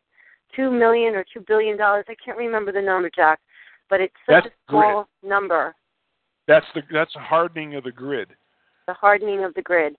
[0.54, 2.04] two million or two billion dollars.
[2.08, 3.38] I can't remember the number, Jack,
[3.88, 5.74] but it's such That's a small number.
[6.48, 8.30] That's the that's a hardening of the grid.
[8.88, 9.96] The hardening of the grid.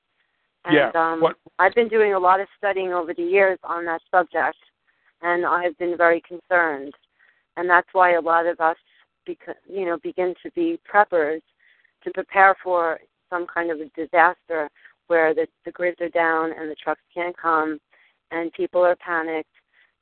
[0.67, 0.91] And, yeah.
[0.93, 4.57] Um, what I've been doing a lot of studying over the years on that subject,
[5.21, 6.93] and I've been very concerned,
[7.55, 8.77] and that's why a lot of us,
[9.27, 11.41] beca- you know, begin to be preppers
[12.03, 12.99] to prepare for
[13.29, 14.69] some kind of a disaster
[15.07, 17.79] where the, the grids are down and the trucks can't come
[18.31, 19.49] and people are panicked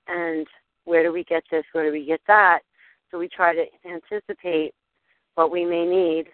[0.07, 0.47] and
[0.85, 2.59] where do we get this, where do we get that?
[3.09, 4.73] So we try to anticipate
[5.35, 6.25] what we may need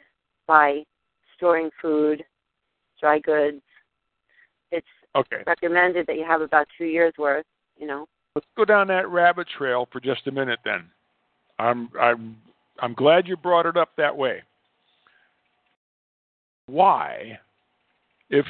[0.47, 0.83] by
[1.35, 2.23] storing food,
[2.99, 3.61] dry goods.
[4.71, 5.43] It's okay.
[5.45, 7.45] recommended that you have about two years worth,
[7.77, 8.07] you know.
[8.35, 10.85] Let's go down that rabbit trail for just a minute then.
[11.59, 12.37] I'm I'm
[12.79, 14.41] I'm glad you brought it up that way
[16.71, 17.39] why,
[18.29, 18.45] if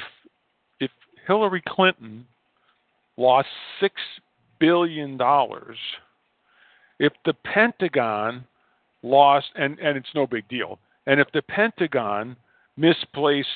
[0.80, 0.90] if
[1.26, 2.26] Hillary Clinton
[3.16, 3.48] lost
[3.80, 3.94] six
[4.60, 5.76] billion dollars,
[6.98, 8.44] if the Pentagon
[9.02, 12.36] lost, and and it's no big deal, and if the Pentagon
[12.76, 13.48] misplaced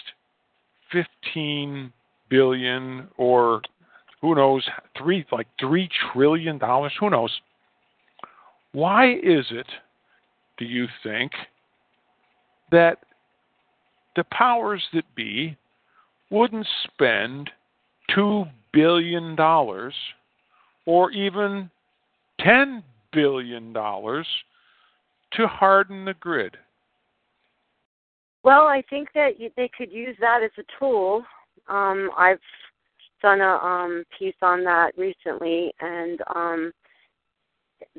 [0.90, 1.92] fifteen
[2.28, 3.62] billion or
[4.20, 4.66] who knows
[4.98, 7.30] three like three trillion dollars, who knows?
[8.72, 9.66] Why is it,
[10.58, 11.32] do you think,
[12.70, 12.98] that
[14.16, 15.56] the powers that be
[16.30, 17.50] wouldn't spend
[18.16, 19.38] $2 billion
[20.86, 21.70] or even
[22.40, 26.56] $10 billion to harden the grid?
[28.42, 31.24] Well, I think that they could use that as a tool.
[31.68, 32.40] Um, I've
[33.22, 36.72] done a um, piece on that recently, and um,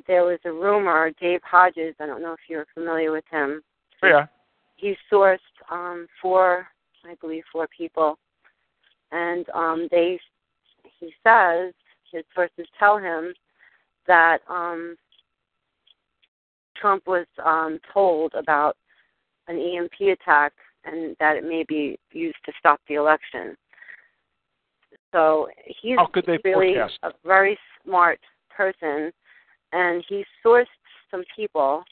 [0.07, 1.11] there was a rumor.
[1.19, 3.61] Dave Hodges, I don't know if you're familiar with him.
[4.03, 4.27] Yeah.
[4.75, 5.37] He sourced
[5.71, 6.67] um, four,
[7.05, 8.17] I believe, four people,
[9.11, 10.19] and um, they.
[10.99, 11.73] He says
[12.11, 13.33] his sources tell him
[14.07, 14.95] that um,
[16.75, 18.77] Trump was um, told about
[19.47, 20.53] an EMP attack
[20.87, 23.55] and that it may be used to stop the election.
[25.11, 25.47] So
[25.81, 26.99] he's How could they really forecast?
[27.03, 28.19] a very smart
[28.49, 29.11] person,
[29.73, 30.65] and he sourced
[31.11, 31.83] some people,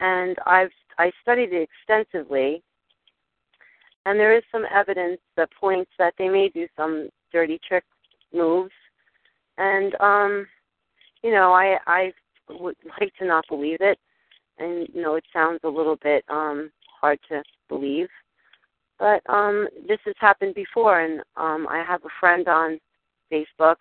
[0.00, 2.62] and I've I studied it extensively,
[4.06, 7.84] and there is some evidence that points that they may do some dirty trick
[8.32, 8.72] moves,
[9.58, 10.46] and um,
[11.22, 12.12] you know I I
[12.48, 13.98] would like to not believe it,
[14.58, 16.70] and you know it sounds a little bit um
[17.00, 18.08] hard to believe,
[18.98, 22.78] but um this has happened before, and um I have a friend on
[23.32, 23.76] Facebook.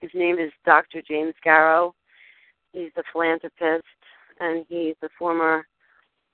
[0.00, 1.02] His name is Dr.
[1.08, 1.92] James Garrow.
[2.72, 3.84] He's a philanthropist,
[4.40, 5.66] and he's a former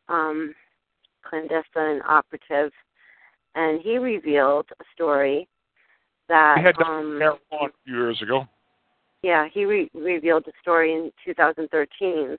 [0.08, 0.54] um,
[1.22, 2.72] clandestine operative.
[3.54, 5.48] And he revealed a story
[6.28, 6.90] that We had Dr.
[6.90, 7.22] um,
[7.52, 8.48] on a few years ago.
[9.22, 12.36] yeah, he re- revealed a story in 2013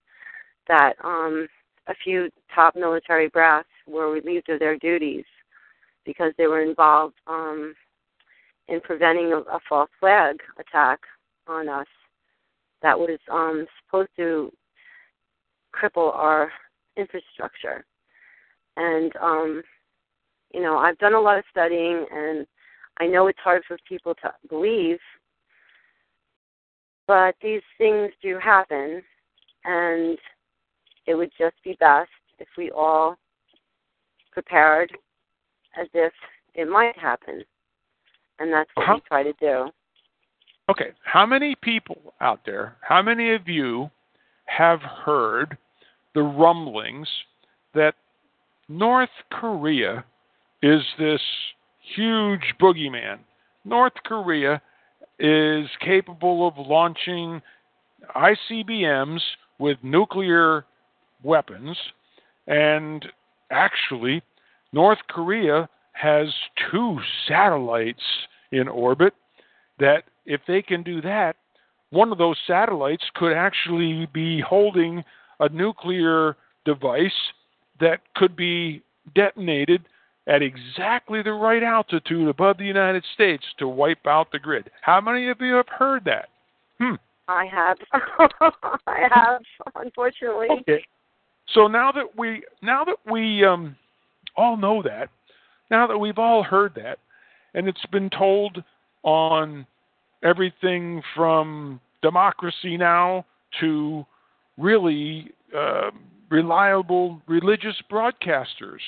[0.67, 1.47] that um,
[1.87, 5.25] a few top military brass were relieved of their duties
[6.05, 7.73] because they were involved um,
[8.67, 10.99] in preventing a, a false flag attack
[11.47, 11.87] on us
[12.81, 14.51] that was um, supposed to
[15.73, 16.51] cripple our
[16.97, 17.85] infrastructure.
[18.77, 19.63] And um,
[20.53, 22.45] you know, I've done a lot of studying, and
[22.99, 24.99] I know it's hard for people to believe,
[27.07, 29.01] but these things do happen,
[29.65, 30.17] and
[31.07, 32.09] it would just be best
[32.39, 33.17] if we all
[34.33, 34.91] prepared
[35.79, 36.13] as if
[36.55, 37.43] it might happen.
[38.39, 38.95] And that's what Uh-huh.
[38.95, 39.71] we try to do.
[40.69, 43.91] Okay, how many people out there, how many of you
[44.45, 45.57] have heard
[46.13, 47.09] the rumblings
[47.73, 47.95] that
[48.69, 50.05] North Korea
[50.61, 51.21] is this
[51.95, 53.19] huge boogeyman?
[53.65, 54.61] North Korea
[55.19, 57.41] is capable of launching
[58.15, 59.21] ICBMs
[59.59, 60.65] with nuclear
[61.23, 61.77] weapons,
[62.47, 63.05] and
[63.53, 64.21] actually,
[64.71, 66.27] North Korea has
[66.71, 66.97] two
[67.27, 68.03] satellites
[68.51, 69.13] in orbit
[69.79, 71.35] that if they can do that,
[71.91, 75.03] one of those satellites could actually be holding
[75.39, 76.35] a nuclear
[76.65, 77.11] device
[77.79, 78.81] that could be
[79.13, 79.83] detonated
[80.27, 84.71] at exactly the right altitude above the United States to wipe out the grid.
[84.81, 86.29] How many of you have heard that?
[86.79, 86.95] Hmm.
[87.27, 87.77] I have.
[88.87, 89.41] I have,
[89.75, 90.47] unfortunately.
[90.61, 90.83] Okay.
[91.53, 93.75] So now that we now that we um,
[94.35, 95.09] all know that,
[95.69, 96.99] now that we've all heard that,
[97.53, 98.63] and it's been told
[99.03, 99.65] on
[100.23, 103.25] everything from democracy now
[103.59, 104.05] to
[104.57, 105.91] really uh,
[106.29, 108.79] reliable religious broadcasters,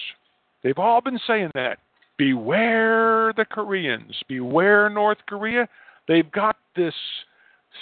[0.63, 1.79] they've all been saying that.
[2.17, 4.15] Beware the Koreans.
[4.29, 5.67] Beware North Korea.
[6.07, 6.93] They've got this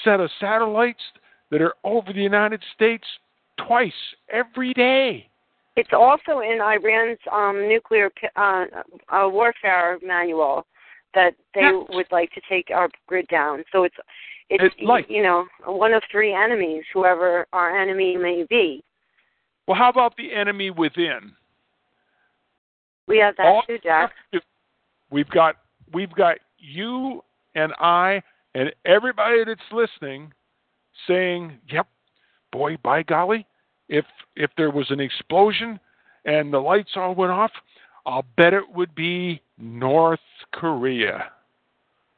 [0.03, 1.03] set of satellites
[1.51, 3.05] that are over the United States
[3.58, 3.91] twice
[4.30, 5.28] every day.
[5.76, 8.66] It's also in Iran's um, nuclear uh,
[9.10, 10.66] uh, warfare manual
[11.16, 11.86] that they Yes.
[11.89, 13.64] would like to take our grid down.
[13.72, 13.95] So it's
[14.49, 18.84] it's It's like- you know one of three enemies, whoever our enemy may be.
[19.68, 21.34] Well, how about the enemy within?
[23.08, 24.12] We have that All too, Jack.
[25.10, 25.58] We've got
[25.93, 27.24] we've got you
[27.56, 28.22] and I
[28.56, 30.34] and everybody that's listening
[31.08, 31.88] saying, "Yep,
[32.54, 33.45] boy, by golly,
[33.89, 34.06] if
[34.38, 35.80] if there was an explosion
[36.24, 37.51] and the lights all went off,
[38.06, 40.20] I'll bet it would be North
[40.54, 41.32] Korea."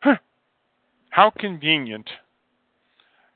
[0.04, 0.18] Huh.
[1.10, 2.08] How convenient.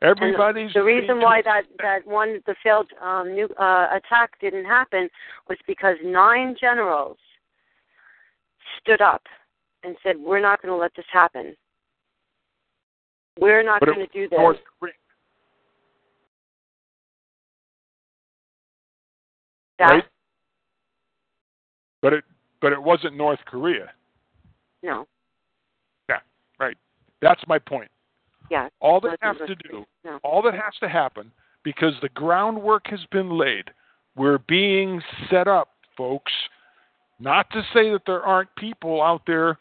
[0.02, 5.10] Everybody's the reason why that that one the failed um, new, uh, attack didn't happen
[5.50, 7.18] was because nine generals
[8.80, 9.24] stood up
[9.84, 11.56] and said, "We're not going to let this happen.
[13.38, 14.94] We're not going to do this." North Korea,
[19.80, 20.06] That- right?
[22.02, 22.24] But it
[22.62, 23.92] but it wasn't North Korea.
[24.84, 25.08] No.
[26.10, 26.20] Yeah,
[26.60, 26.78] right.
[27.22, 27.90] That's my point.
[28.50, 28.68] Yeah.
[28.80, 30.20] All that has to do, No.
[30.24, 31.32] all that has to happen,
[31.64, 33.72] because the groundwork has been laid.
[34.16, 36.32] We're being set up, folks.
[37.20, 39.58] Not to say that there aren't people out there,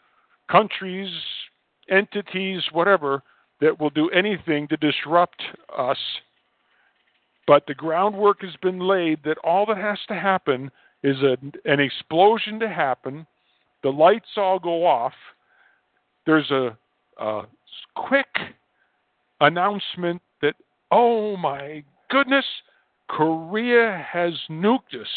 [0.49, 1.13] countries,
[1.89, 3.21] entities, whatever,
[3.59, 5.41] that will do anything to disrupt
[5.77, 5.97] us.
[7.49, 10.69] But the groundwork has been laid that all that has to happen
[11.01, 11.35] is a,
[11.65, 13.25] an explosion to happen,
[13.81, 15.13] the lights all go off,
[16.27, 16.77] there's a,
[17.17, 17.47] a
[17.95, 18.27] quick
[19.41, 20.53] announcement that,
[20.91, 22.45] oh my goodness,
[23.07, 25.07] Korea has nuked us,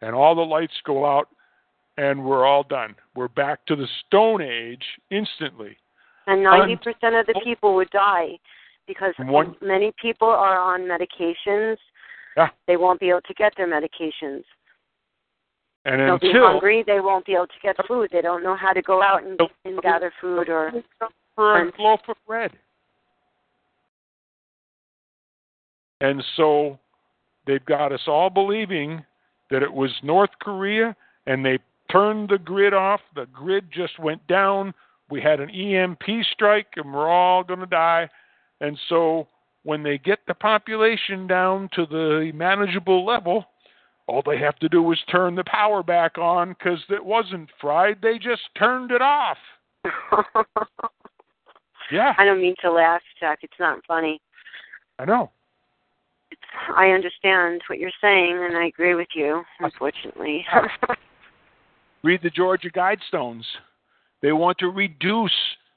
[0.00, 1.28] and all the lights go out,
[1.98, 2.96] and we're all done.
[3.14, 4.82] We're back to the Stone Age
[5.12, 5.76] instantly.
[6.26, 6.78] And 90%
[7.20, 8.40] of the people would die
[8.86, 11.76] because One- many people are on medications.
[12.36, 12.48] Yeah.
[12.66, 14.44] They won't be able to get their medications.
[15.84, 16.82] And They'll be hungry.
[16.84, 18.10] They won't be able to get food.
[18.12, 20.72] They don't know how to go out and, and gather food or.
[21.36, 22.50] for a loaf of bread.
[26.00, 26.78] And so
[27.46, 29.04] they've got us all believing
[29.50, 31.58] that it was North Korea and they
[31.90, 33.00] turned the grid off.
[33.14, 34.74] The grid just went down.
[35.08, 38.08] We had an EMP strike and we're all going to die.
[38.60, 39.28] And so
[39.64, 43.44] when they get the population down to the manageable level,
[44.06, 47.98] all they have to do is turn the power back on because it wasn't fried.
[48.00, 49.38] They just turned it off.
[51.90, 52.14] Yeah.
[52.18, 53.40] I don't mean to laugh, Jack.
[53.42, 54.20] It's not funny.
[54.98, 55.30] I know.
[56.76, 59.42] I understand what you're saying, and I agree with you.
[59.60, 60.44] Unfortunately,
[62.02, 63.44] Read the Georgia Guidestones.
[64.22, 65.32] They want to reduce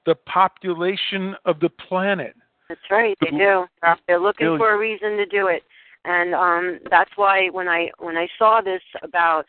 [0.06, 2.36] the population of the planet.
[2.70, 3.18] That's right.
[3.20, 3.66] They do.
[4.08, 5.64] They're looking for a reason to do it,
[6.06, 9.46] and um that's why when I when I saw this about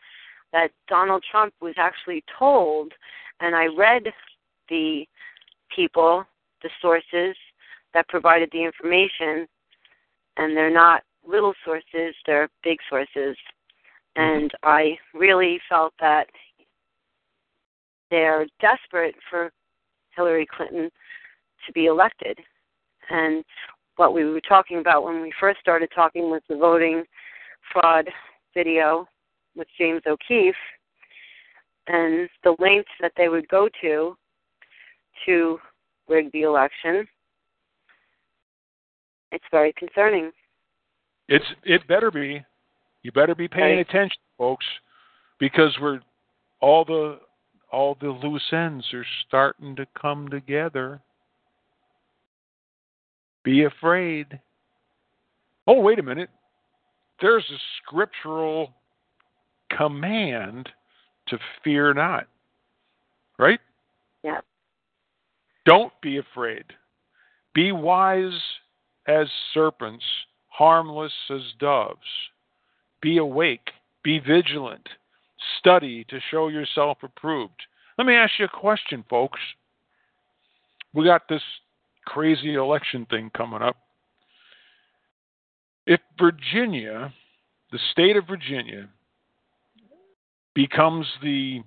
[0.52, 2.92] that Donald Trump was actually told,
[3.40, 4.04] and I read
[4.68, 5.04] the
[5.74, 6.24] people,
[6.62, 7.36] the sources
[7.94, 9.46] that provided the information,
[10.38, 13.36] and they're not little sources; they're big sources,
[14.16, 16.26] and I really felt that
[18.10, 19.52] they're desperate for
[20.16, 20.90] Hillary Clinton
[21.66, 22.38] to be elected.
[23.11, 23.44] And
[23.96, 27.04] what we were talking about when we first started talking was the voting
[27.72, 28.08] fraud
[28.54, 29.06] video
[29.56, 30.54] with James O'Keefe
[31.86, 34.16] and the lengths that they would go to
[35.26, 35.58] to
[36.08, 37.06] rig the election.
[39.32, 40.30] It's very concerning.
[41.28, 42.44] It's it better be.
[43.02, 43.88] You better be paying Right.
[43.88, 44.66] attention, folks,
[45.38, 46.00] because we're
[46.61, 47.20] all the
[47.72, 51.00] all the loose ends are starting to come together.
[53.45, 54.38] Be afraid.
[55.66, 56.30] Oh, wait a minute.
[57.20, 58.72] There's a scriptural
[59.76, 60.68] command
[61.28, 62.26] to fear not.
[63.38, 63.61] Right?
[64.22, 64.41] Yeah.
[65.64, 66.64] Don't be afraid.
[67.55, 68.38] Be wise
[69.07, 70.05] as serpents,
[70.49, 71.99] harmless as doves.
[73.01, 73.70] Be awake.
[74.03, 74.88] Be vigilant.
[75.59, 77.62] Study to show yourself approved.
[77.99, 79.41] Let me ask you a question, folks.
[80.93, 81.43] We got this
[82.12, 83.76] crazy election thing coming up.
[85.86, 87.12] If Virginia,
[87.70, 88.88] the state of Virginia,
[90.54, 91.61] becomes the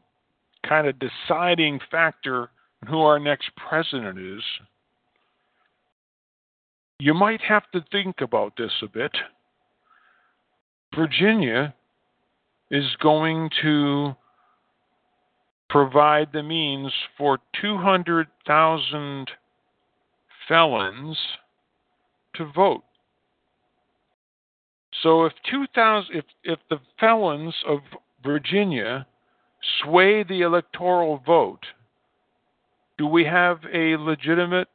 [0.68, 2.50] kind of deciding factor
[2.82, 4.44] in who our next president is,
[7.00, 9.12] you might have to think about this a bit.
[10.94, 11.74] Virginia
[12.70, 14.14] is going to
[15.70, 19.28] provide the means for 200,000
[20.48, 21.18] felons
[22.36, 22.84] to vote.
[25.02, 27.80] So if 2000 if if the felons of
[28.24, 29.06] Virginia
[29.82, 31.66] sway the electoral vote,
[32.98, 34.68] do we have a legitimate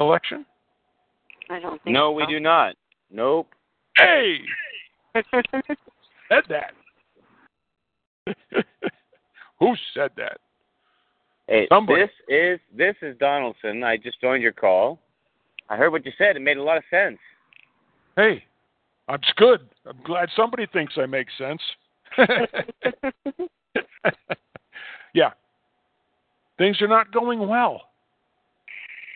[0.00, 0.46] election?
[1.50, 2.12] I don't think No, so.
[2.12, 2.74] we do not.
[3.10, 3.48] Nope.
[3.96, 4.38] Hey,
[5.14, 6.72] said that.
[9.60, 10.38] Who said that?
[11.48, 12.02] Hey, Somebody.
[12.02, 13.84] this is this is Donaldson.
[13.84, 14.98] I just joined your call.
[15.68, 16.36] I heard what you said.
[16.36, 17.18] It made a lot of sense.
[18.16, 18.44] Hey,
[19.08, 19.60] I'm good.
[19.86, 21.60] I'm glad somebody thinks I make sense.
[25.14, 25.30] yeah.
[26.58, 27.82] Things are not going well.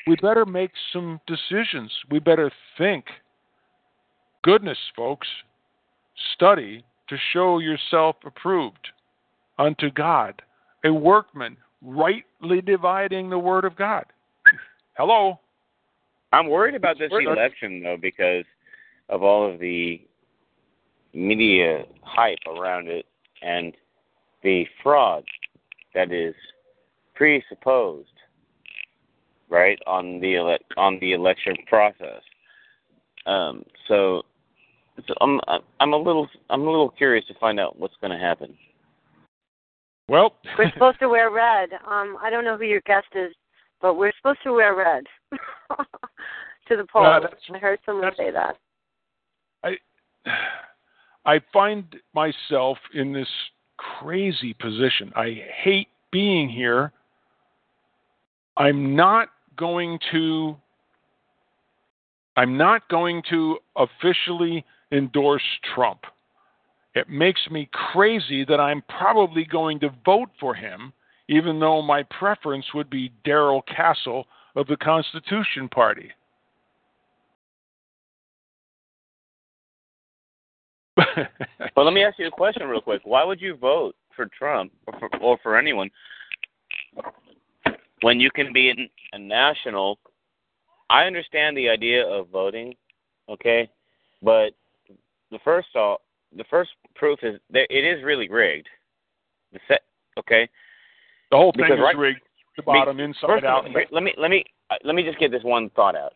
[0.06, 1.92] We better make some decisions.
[2.10, 3.04] We better think.
[4.42, 5.28] Goodness, folks,
[6.34, 8.88] study to show yourself approved
[9.58, 10.42] unto God,
[10.84, 14.04] a workman rightly dividing the word of God.
[14.96, 15.38] Hello.
[16.32, 18.44] I'm worried about this We're- election though because
[19.08, 20.00] of all of the
[21.12, 23.06] media hype around it
[23.42, 23.74] and
[24.42, 25.24] the fraud
[25.94, 26.34] that is
[27.14, 28.08] presupposed
[29.48, 32.22] right on the ele- on the election process.
[33.26, 34.22] Um, so,
[35.06, 35.40] so I'm
[35.80, 38.56] I'm a little I'm a little curious to find out what's going to happen.
[40.08, 41.70] Well, We're supposed to wear red.
[41.86, 43.32] Um, I don't know who your guest is,
[43.80, 45.04] but we're supposed to wear red
[46.68, 47.24] to the polls.
[47.24, 48.56] Uh, I heard someone say that.
[49.64, 49.76] I
[51.24, 53.28] I find myself in this
[53.76, 55.12] crazy position.
[55.16, 56.92] I hate being here.
[58.56, 60.56] I'm not going to
[62.36, 65.42] I'm not going to officially endorse
[65.74, 66.00] Trump.
[66.94, 70.92] It makes me crazy that I'm probably going to vote for him,
[71.30, 74.26] even though my preference would be Darrell Castle
[74.56, 76.10] of the Constitution Party.
[81.76, 83.02] well, let me ask you a question real quick.
[83.04, 85.88] Why would you vote for Trump or for, or for anyone
[88.02, 90.00] when you can be a national?
[90.90, 92.74] I understand the idea of voting,
[93.28, 93.70] okay,
[94.20, 94.50] but
[95.30, 96.00] the first all,
[96.36, 98.66] the first proof is that it is really rigged.
[99.52, 99.82] The set,
[100.18, 100.48] okay.
[101.30, 102.20] The whole thing Because is right- rigged,
[102.56, 103.64] the bottom, Be- inside out.
[103.66, 106.12] all, let me let me uh, let me just get this one thought out.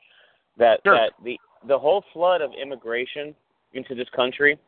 [0.59, 0.95] That Sure.
[0.95, 3.35] that the the whole flood of immigration
[3.73, 4.59] into this country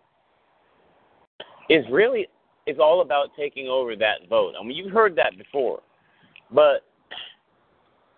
[1.69, 2.29] is really
[2.67, 4.55] is all about taking over that vote.
[4.59, 5.81] I mean, you've heard that before,
[6.51, 6.83] but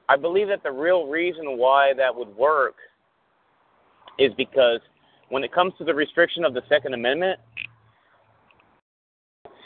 [0.08, 2.76] I believe that the real reason why that would work
[4.18, 4.80] is because
[5.28, 7.38] when it comes to the restriction of the Second Amendment,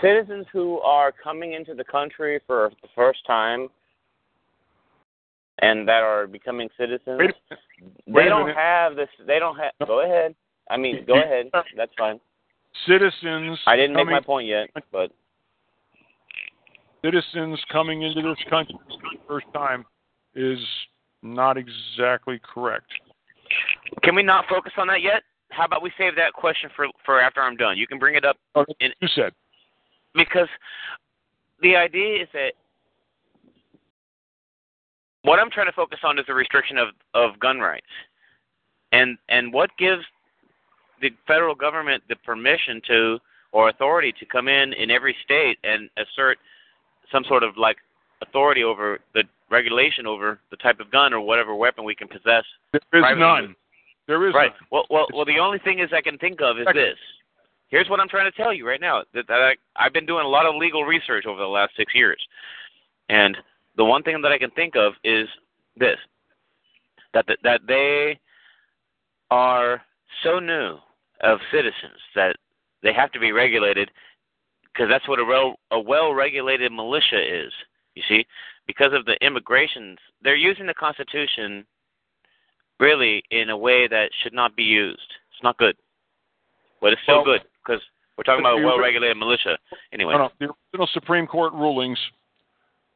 [0.02, 3.68] citizens who are coming into the country for the first time
[5.60, 7.56] and that are becoming citizens, Wait a
[8.06, 9.08] Wait they don't have this.
[9.26, 9.72] They don't have.
[9.86, 10.34] Go ahead.
[10.70, 11.46] I mean, go ahead.
[11.76, 12.20] That's fine.
[12.86, 13.58] Citizens.
[13.66, 15.12] I didn't make my point yet, but
[17.04, 19.84] Citizens coming into this country for the first time
[20.34, 20.58] is
[21.22, 22.86] not exactly correct.
[24.02, 25.22] can we not focus on that yet?
[25.50, 27.76] How about we save that question for for after I'm done?
[27.76, 28.36] You can bring it up
[28.80, 29.32] in, you said.
[30.14, 30.48] Because
[31.60, 32.52] the idea is that
[35.22, 37.86] what I'm trying to focus on is the restriction of of gun rights,
[38.92, 40.02] and and what gives
[41.00, 43.18] the federal government the permission to
[43.52, 46.38] or authority to come in in every state and assert
[47.10, 47.76] some sort of like
[48.22, 52.44] authority over the regulation over the type of gun or whatever weapon we can possess.
[52.72, 53.20] There is privately.
[53.20, 53.56] none.
[54.08, 54.50] There is right.
[54.50, 54.68] none.
[54.70, 55.24] Well, well, well.
[55.24, 56.80] The only thing is I can think of is Second.
[56.80, 56.98] this.
[57.72, 59.02] Here's what I'm trying to tell you right now.
[59.14, 61.94] That, that I, I've been doing a lot of legal research over the last six
[61.94, 62.20] years,
[63.08, 63.34] and
[63.78, 65.26] the one thing that I can think of is
[65.74, 65.96] this:
[67.14, 68.20] that that, that they
[69.30, 69.80] are
[70.22, 70.76] so new
[71.22, 72.36] of citizens that
[72.82, 73.90] they have to be regulated
[74.64, 77.52] because that's what a, well, a well-regulated militia is.
[77.94, 78.26] You see,
[78.66, 81.64] because of the immigrations, they're using the Constitution
[82.80, 85.00] really in a way that should not be used.
[85.32, 85.76] It's not good,
[86.82, 87.82] but it's still Well, good because
[88.16, 89.58] we're talking about a well-regulated militia.
[89.92, 90.30] Anyway, No, no.
[90.38, 91.98] The original Supreme Court rulings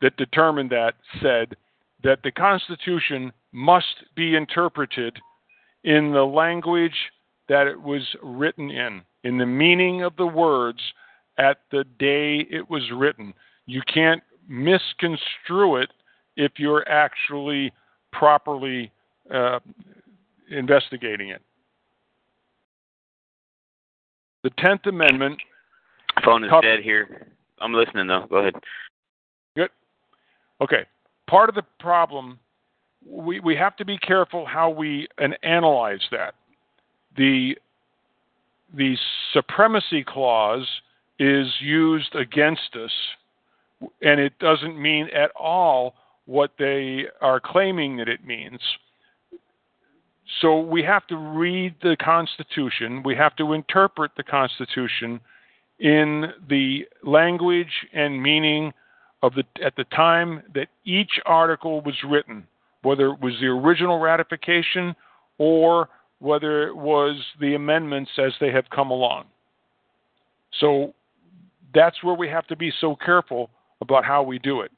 [0.02, 1.56] that determined that said
[2.02, 5.16] that the Constitution must be interpreted
[5.84, 6.96] in the language
[7.48, 10.80] that it was written in, in the meaning of the words
[11.38, 13.32] at the day it was written.
[13.66, 15.90] You can't misconstrue it
[16.36, 17.72] if you're actually
[18.12, 18.92] properly
[19.32, 19.60] uh,
[20.50, 21.42] investigating it.
[24.46, 25.40] The Tenth Amendment
[26.24, 27.26] phone is dead here.
[27.60, 28.26] I'm listening though.
[28.30, 28.54] Go ahead.
[29.56, 29.70] Good.
[30.60, 30.84] Okay.
[31.28, 32.38] Part of the problem,
[33.04, 36.34] we, we have to be careful how we and analyze that.
[37.16, 37.58] The
[38.72, 38.96] the
[39.32, 40.68] supremacy clause
[41.18, 42.92] is used against us,
[44.00, 45.94] and it doesn't mean at all
[46.26, 48.60] what they are claiming that it means.
[50.40, 53.02] So we have to read the Constitution.
[53.04, 55.20] We have to interpret the Constitution
[55.78, 58.72] in the language and meaning
[59.22, 62.46] of the at the time that each article was written,
[62.82, 64.94] whether it was the original ratification
[65.38, 69.24] or whether it was the amendments as they have come along.
[70.60, 70.94] So
[71.74, 73.50] that's where we have to be so careful
[73.80, 74.72] about how we do it.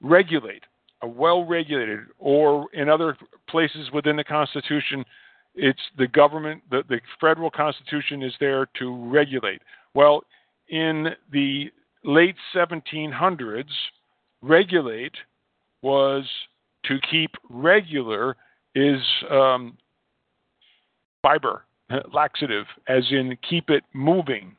[0.00, 0.62] Regulate
[1.02, 3.16] well regulated, or in other
[3.48, 5.04] places within the Constitution,
[5.54, 9.62] it's the government, the, the federal Constitution is there to regulate.
[9.94, 10.24] Well,
[10.68, 11.70] in the
[12.04, 13.64] late 1700s,
[14.42, 15.14] regulate
[15.82, 16.24] was
[16.86, 18.36] to keep regular
[18.74, 19.76] is um,
[21.22, 21.64] fiber,
[22.12, 24.56] laxative, as in keep it moving,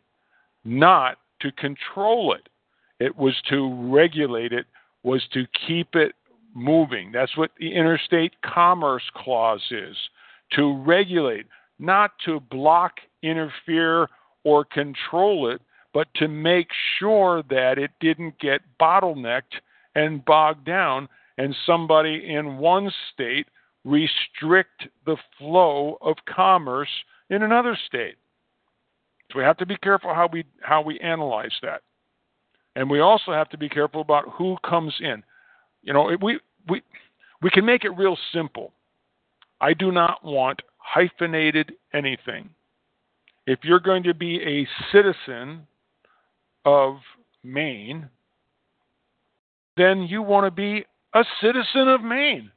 [0.63, 2.47] not to control it.
[2.99, 4.65] It was to regulate it,
[5.03, 6.13] was to keep it
[6.55, 7.11] moving.
[7.11, 9.95] That's what the Interstate Commerce Clause is
[10.53, 11.45] to regulate,
[11.77, 14.09] not to block, interfere,
[14.43, 15.61] or control it,
[15.93, 19.61] but to make sure that it didn't get bottlenecked
[19.95, 23.47] and bogged down and somebody in one state
[23.83, 26.89] restrict the flow of commerce
[27.29, 28.15] in another state.
[29.31, 31.81] So we have to be careful how we how we analyze that.
[32.75, 35.23] And we also have to be careful about who comes in.
[35.85, 36.81] You know, we we
[37.41, 38.73] we can make it real simple.
[39.61, 42.49] I do not want hyphenated anything.
[43.47, 45.67] if you're going to be a citizen
[46.65, 46.97] of
[47.43, 48.09] Maine,
[49.77, 52.51] then you want to be a citizen of Maine.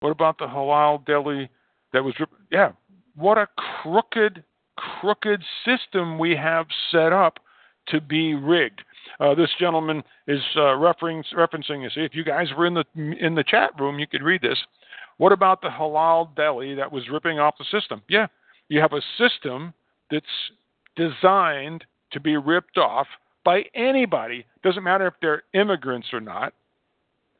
[0.00, 1.50] What about the halal deli
[1.92, 2.14] that was?
[2.52, 2.72] Yeah,
[3.16, 3.48] what a
[3.82, 4.44] crooked,
[4.76, 7.40] crooked system we have set up
[7.88, 8.82] to be rigged.
[9.20, 11.88] Uh, this gentleman is uh, referencing, referencing.
[11.96, 14.58] If you guys were in the in the chat room, you could read this.
[15.16, 18.02] What about the halal deli that was ripping off the system?
[18.08, 18.28] Yeah,
[18.68, 19.74] you have a system
[20.10, 20.26] that's
[20.96, 23.06] designed to be ripped off
[23.44, 24.46] by anybody.
[24.62, 26.52] Doesn't matter if they're immigrants or not,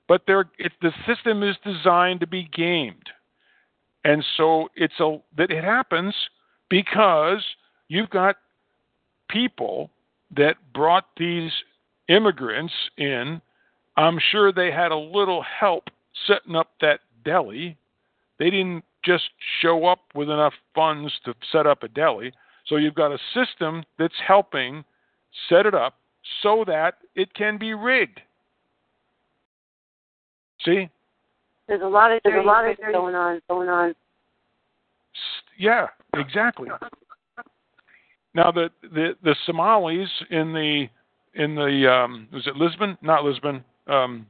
[0.08, 3.10] but they're, it, the system is designed to be gamed,
[4.04, 6.14] and so it's a that it happens
[6.68, 7.44] because
[7.88, 8.36] you've got
[9.28, 9.90] people
[10.36, 11.50] that brought these
[12.08, 13.40] immigrants in.
[13.96, 15.84] I'm sure they had a little help
[16.26, 17.76] setting up that deli.
[18.38, 22.32] They didn't just show up with enough funds to set up a deli.
[22.66, 24.84] So you've got a system that's helping
[25.48, 25.94] set it up
[26.42, 28.20] so that it can be rigged.
[30.64, 30.88] See?
[31.66, 33.94] There's a lot of there's a lot of going on going on.
[35.58, 36.68] Yeah, exactly.
[38.34, 40.86] Now the the the Somalis in the
[41.34, 42.96] in the um, was it Lisbon?
[43.02, 43.64] Not Lisbon.
[43.86, 44.26] Um,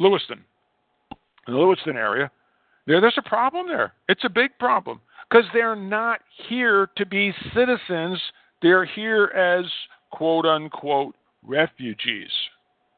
[0.00, 0.44] Lewiston.
[1.48, 2.30] In the Lewiston area,
[2.86, 3.92] there there's a problem there.
[4.08, 8.20] It's a big problem because they're not here to be citizens.
[8.62, 9.64] They're here as
[10.10, 12.30] quote unquote refugees.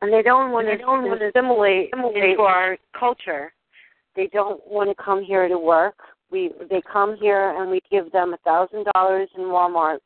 [0.02, 3.52] And they don't want to, don't want to assimilate, assimilate into our culture.
[4.16, 5.96] They don't want to come here to work.
[6.30, 9.98] We they come here and we give them a thousand dollars in Walmart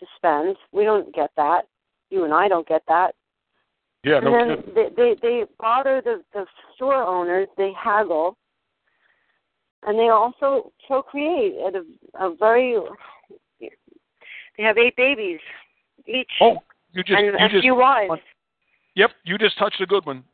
[0.00, 0.56] to spend.
[0.72, 1.62] We don't get that.
[2.10, 3.14] You and I don't get that.
[4.04, 4.74] Yeah, and no then kidding.
[4.74, 7.48] they, they they bother the the store owners.
[7.56, 8.36] They haggle,
[9.84, 11.84] and they also procreate at a,
[12.24, 12.78] a very.
[13.60, 15.40] They have eight babies
[16.06, 16.30] each.
[16.40, 16.58] Oh,
[16.92, 18.20] you just and you a just few wives.
[18.94, 20.24] Yep, you just touched a good one.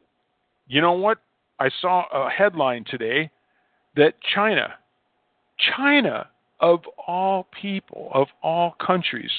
[0.67, 1.19] You know what?
[1.59, 3.31] I saw a headline today
[3.97, 4.75] that China,
[5.77, 6.29] China
[6.61, 9.31] of all people, of all countries,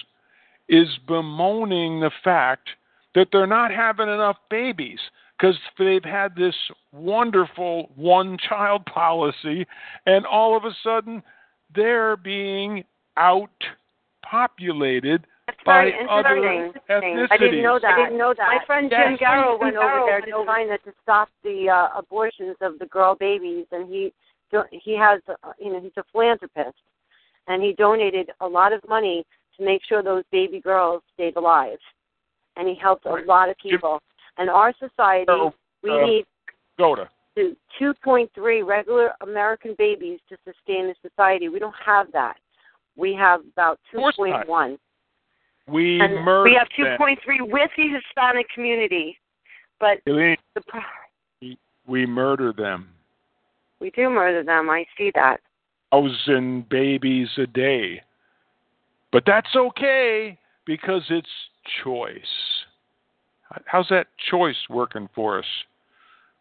[0.70, 2.70] is bemoaning the fact
[3.14, 5.00] that they're not having enough babies
[5.38, 6.56] because they've had this
[6.92, 9.66] wonderful one child policy,
[10.06, 11.22] and all of a sudden
[11.76, 12.84] they're being
[13.18, 13.50] out
[14.30, 15.26] populated
[15.66, 17.28] by other ethnicities.
[17.30, 17.94] I didn't know that.
[17.94, 18.48] I didn't know that.
[18.60, 19.20] My friend Jim Yes.
[19.20, 22.86] Garrow Jim went over there to over- China to stop the uh, abortions of the
[22.88, 24.14] girl babies, and he
[24.72, 26.78] he has uh, you know he's a philanthropist,
[27.48, 29.26] and he donated a lot of money
[29.58, 31.78] to make sure those baby girls stayed alive,
[32.56, 34.00] and he helped a lot of people.
[34.38, 35.32] And our society,
[35.84, 36.26] we uh, need
[36.78, 37.10] Go to.
[37.38, 41.48] to 2.3 regular American babies to sustain the society.
[41.50, 42.36] We don't have that.
[42.98, 44.78] We have about 2.1.
[45.68, 46.98] We And we have them.
[47.00, 49.18] 2.3 with the Hispanic community,
[49.80, 50.36] but the,
[51.88, 52.90] we murder them.
[53.80, 54.70] we do murder them.
[54.70, 55.40] I see that.
[55.92, 58.02] Thousand babies a day.
[59.12, 61.30] But that's okay because it's
[61.84, 62.66] choice.
[63.66, 65.46] How's that choice working for us?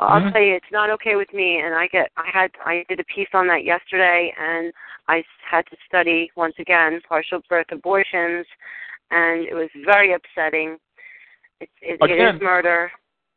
[0.01, 0.33] I'll Mhm.
[0.33, 1.61] tell you, it's not okay with me.
[1.61, 4.73] And I get, I had, I did a piece on that yesterday, and
[5.07, 8.47] I had to study once again partial birth abortions,
[9.11, 10.79] and it was very upsetting.
[11.61, 12.35] It, it, it Again.
[12.35, 12.91] is murder,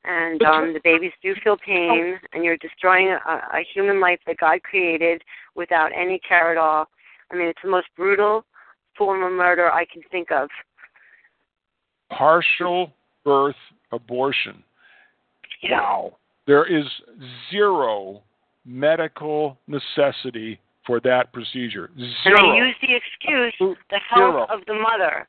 [0.03, 4.37] and um, the babies do feel pain, and you're destroying a, a human life that
[4.37, 5.23] God created
[5.53, 6.87] without any care at all.
[7.31, 8.45] I mean, it's the most brutal
[8.97, 10.49] form of murder I can think of.
[12.09, 12.91] Partial
[13.23, 13.55] birth
[13.91, 14.63] abortion.
[15.61, 15.81] Yeah.
[15.81, 16.17] Wow.
[16.45, 16.85] There is
[17.51, 18.21] zero
[18.65, 21.89] medical necessity for that procedure.
[22.23, 22.37] Zero.
[22.39, 23.53] And they use the excuse
[23.89, 24.47] the health Zero.
[24.49, 25.27] of the mother.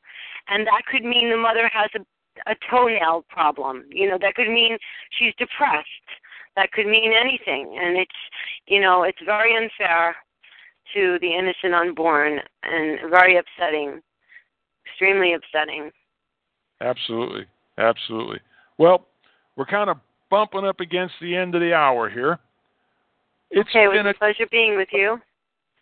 [0.49, 3.85] And that could mean the mother has a, a toenail problem.
[3.91, 4.79] You know, that could mean
[5.19, 5.89] she's depressed.
[6.57, 7.79] That could mean anything.
[7.81, 8.11] And it's,
[8.67, 10.17] you know, it's very unfair
[10.95, 14.01] to the innocent unborn and very upsetting,
[14.87, 15.91] extremely upsetting.
[16.81, 17.47] Absolutely.
[17.79, 18.41] Absolutely.
[18.77, 19.07] Well,
[19.57, 19.99] we're kind of
[20.31, 22.39] bumping up against the end of the hour here.
[23.51, 25.19] It's okay, it was been a a pleasure being with you.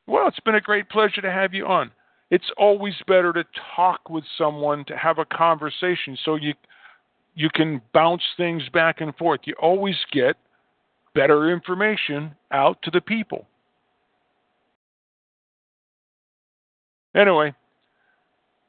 [0.06, 1.90] well, it's been a great pleasure to have you on.
[2.30, 3.44] It's always better to
[3.74, 6.54] talk with someone to have a conversation so you
[7.34, 9.40] you can bounce things back and forth.
[9.44, 10.36] You always get
[11.14, 13.46] better information out to the people.
[17.16, 17.54] Anyway,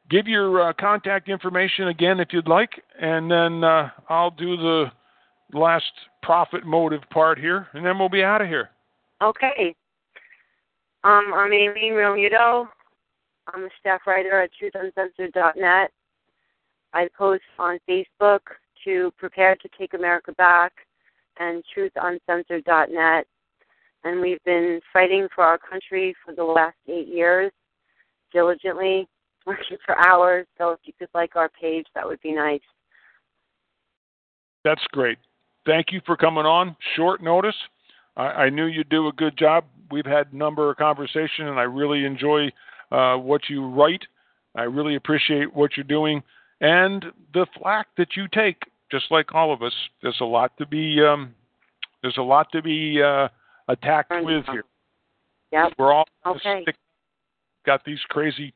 [0.10, 4.86] give your uh, contact information again if you'd like, and then uh, I'll do the
[5.54, 5.92] last
[6.24, 8.70] profit motive part here, and then we'll be out of here.
[9.22, 9.76] Okay.
[11.04, 12.68] Um, I'm Amy Romuto,
[13.54, 15.92] I'm a staff writer at truthuncensored.net.
[16.94, 18.40] I post on Facebook
[18.86, 20.74] to Prepare to Take America Back
[21.40, 23.28] and truthuncensored.net.
[24.04, 27.52] And we've been fighting for our country for the last eight years
[28.32, 29.08] diligently,
[29.46, 30.46] working for hours.
[30.58, 32.62] So if you could like our page, that would be nice.
[34.64, 35.18] That's great.
[35.66, 36.76] Thank you for coming on.
[36.96, 37.56] Short notice.
[38.16, 39.66] I, I knew you'd do a good job.
[39.92, 42.52] We've had a number of conversation, and I really enjoy
[42.92, 44.02] uh, what you write.
[44.56, 46.24] I really appreciate what you're doing
[46.62, 48.64] and the flack that you take.
[48.90, 51.36] Just like all of us, there's a lot to be um,
[52.02, 53.28] there's a lot to be uh,
[53.68, 54.64] attacked with here.
[55.52, 55.74] Yep.
[55.78, 56.64] We're all Okay.
[57.68, 58.52] Got these crazy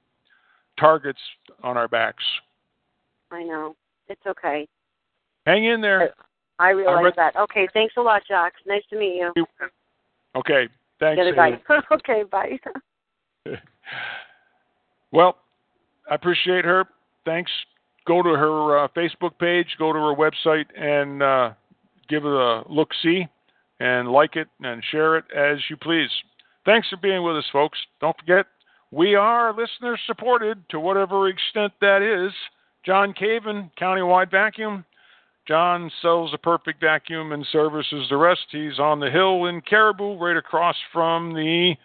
[0.79, 1.19] targets
[1.61, 2.23] on our backs.
[3.29, 3.75] I know.
[4.09, 4.67] It's okay.
[5.45, 6.13] Hang in there.
[6.57, 7.35] I realize read- that.
[7.35, 8.55] Okay, thanks a lot, Jax.
[8.65, 9.33] Nice to meet you.
[10.35, 10.67] Okay.
[10.99, 11.17] Thanks.
[11.17, 11.61] Get it Haley.
[11.67, 11.81] bye.
[11.91, 12.57] okay, bye.
[15.13, 15.35] Well,
[16.09, 16.85] I appreciate her.
[17.25, 17.51] Thanks.
[18.07, 21.51] Go to her uh, Facebook page, go to her website, and uh,
[22.07, 23.27] give it a look see,
[23.81, 26.09] and like it and share it as you please.
[26.65, 27.77] Thanks for being with us, folks.
[27.99, 28.45] Don't forget,
[28.91, 32.33] we are listener supported to whatever extent that is.
[32.85, 34.83] John Caven, Countywide Vacuum.
[35.47, 38.41] John sells a perfect vacuum and services the rest.
[38.51, 41.75] He's on the hill in Caribou, right across from the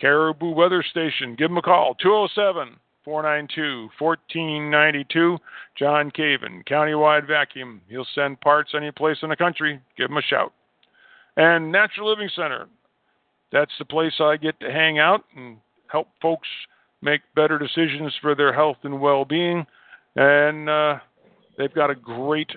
[0.00, 1.34] Caribou Weather Station.
[1.36, 5.38] Give him a call, 207 492 1492.
[5.76, 7.80] John Caven, Countywide Vacuum.
[7.88, 9.80] He'll send parts any place in the country.
[9.96, 10.52] Give him a shout.
[11.36, 12.68] And Natural Living Center.
[13.50, 15.58] That's the place I get to hang out and
[15.92, 16.48] help folks
[17.02, 19.64] make better decisions for their health and well being.
[20.16, 20.98] And uh,
[21.58, 22.50] they've got a great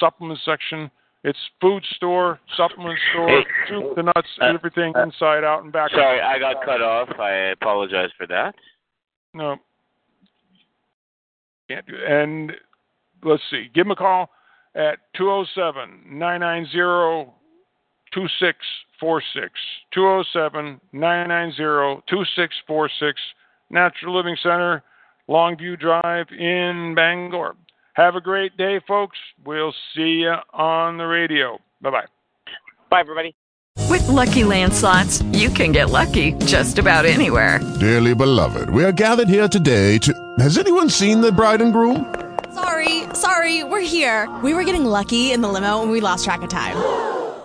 [0.00, 0.90] supplement section.
[1.24, 3.44] It's food store, supplement store, Hey.
[3.68, 5.90] soup to nuts, Uh, everything uh, inside out and back.
[5.90, 7.08] Sorry, I got cut off.
[7.18, 8.54] I apologize for that.
[9.34, 9.56] No.
[11.68, 12.52] Can't do And
[13.22, 13.68] let's see.
[13.74, 14.30] Give them a call
[14.74, 17.32] at 207 990
[19.00, 19.52] 2646.
[19.92, 23.20] 207 990 2646.
[23.70, 24.82] Natural Living Center,
[25.28, 27.54] Longview Drive in Bangor.
[27.94, 29.18] Have a great day, folks.
[29.44, 31.58] We'll see you on the radio.
[31.80, 32.06] Bye bye.
[32.90, 33.34] Bye, everybody.
[33.88, 37.60] With Lucky Land slots, you can get lucky just about anywhere.
[37.80, 40.12] Dearly beloved, we are gathered here today to.
[40.38, 42.14] Has anyone seen the bride and groom?
[42.54, 44.28] Sorry, sorry, we're here.
[44.42, 47.17] We were getting lucky in the limo and we lost track of time.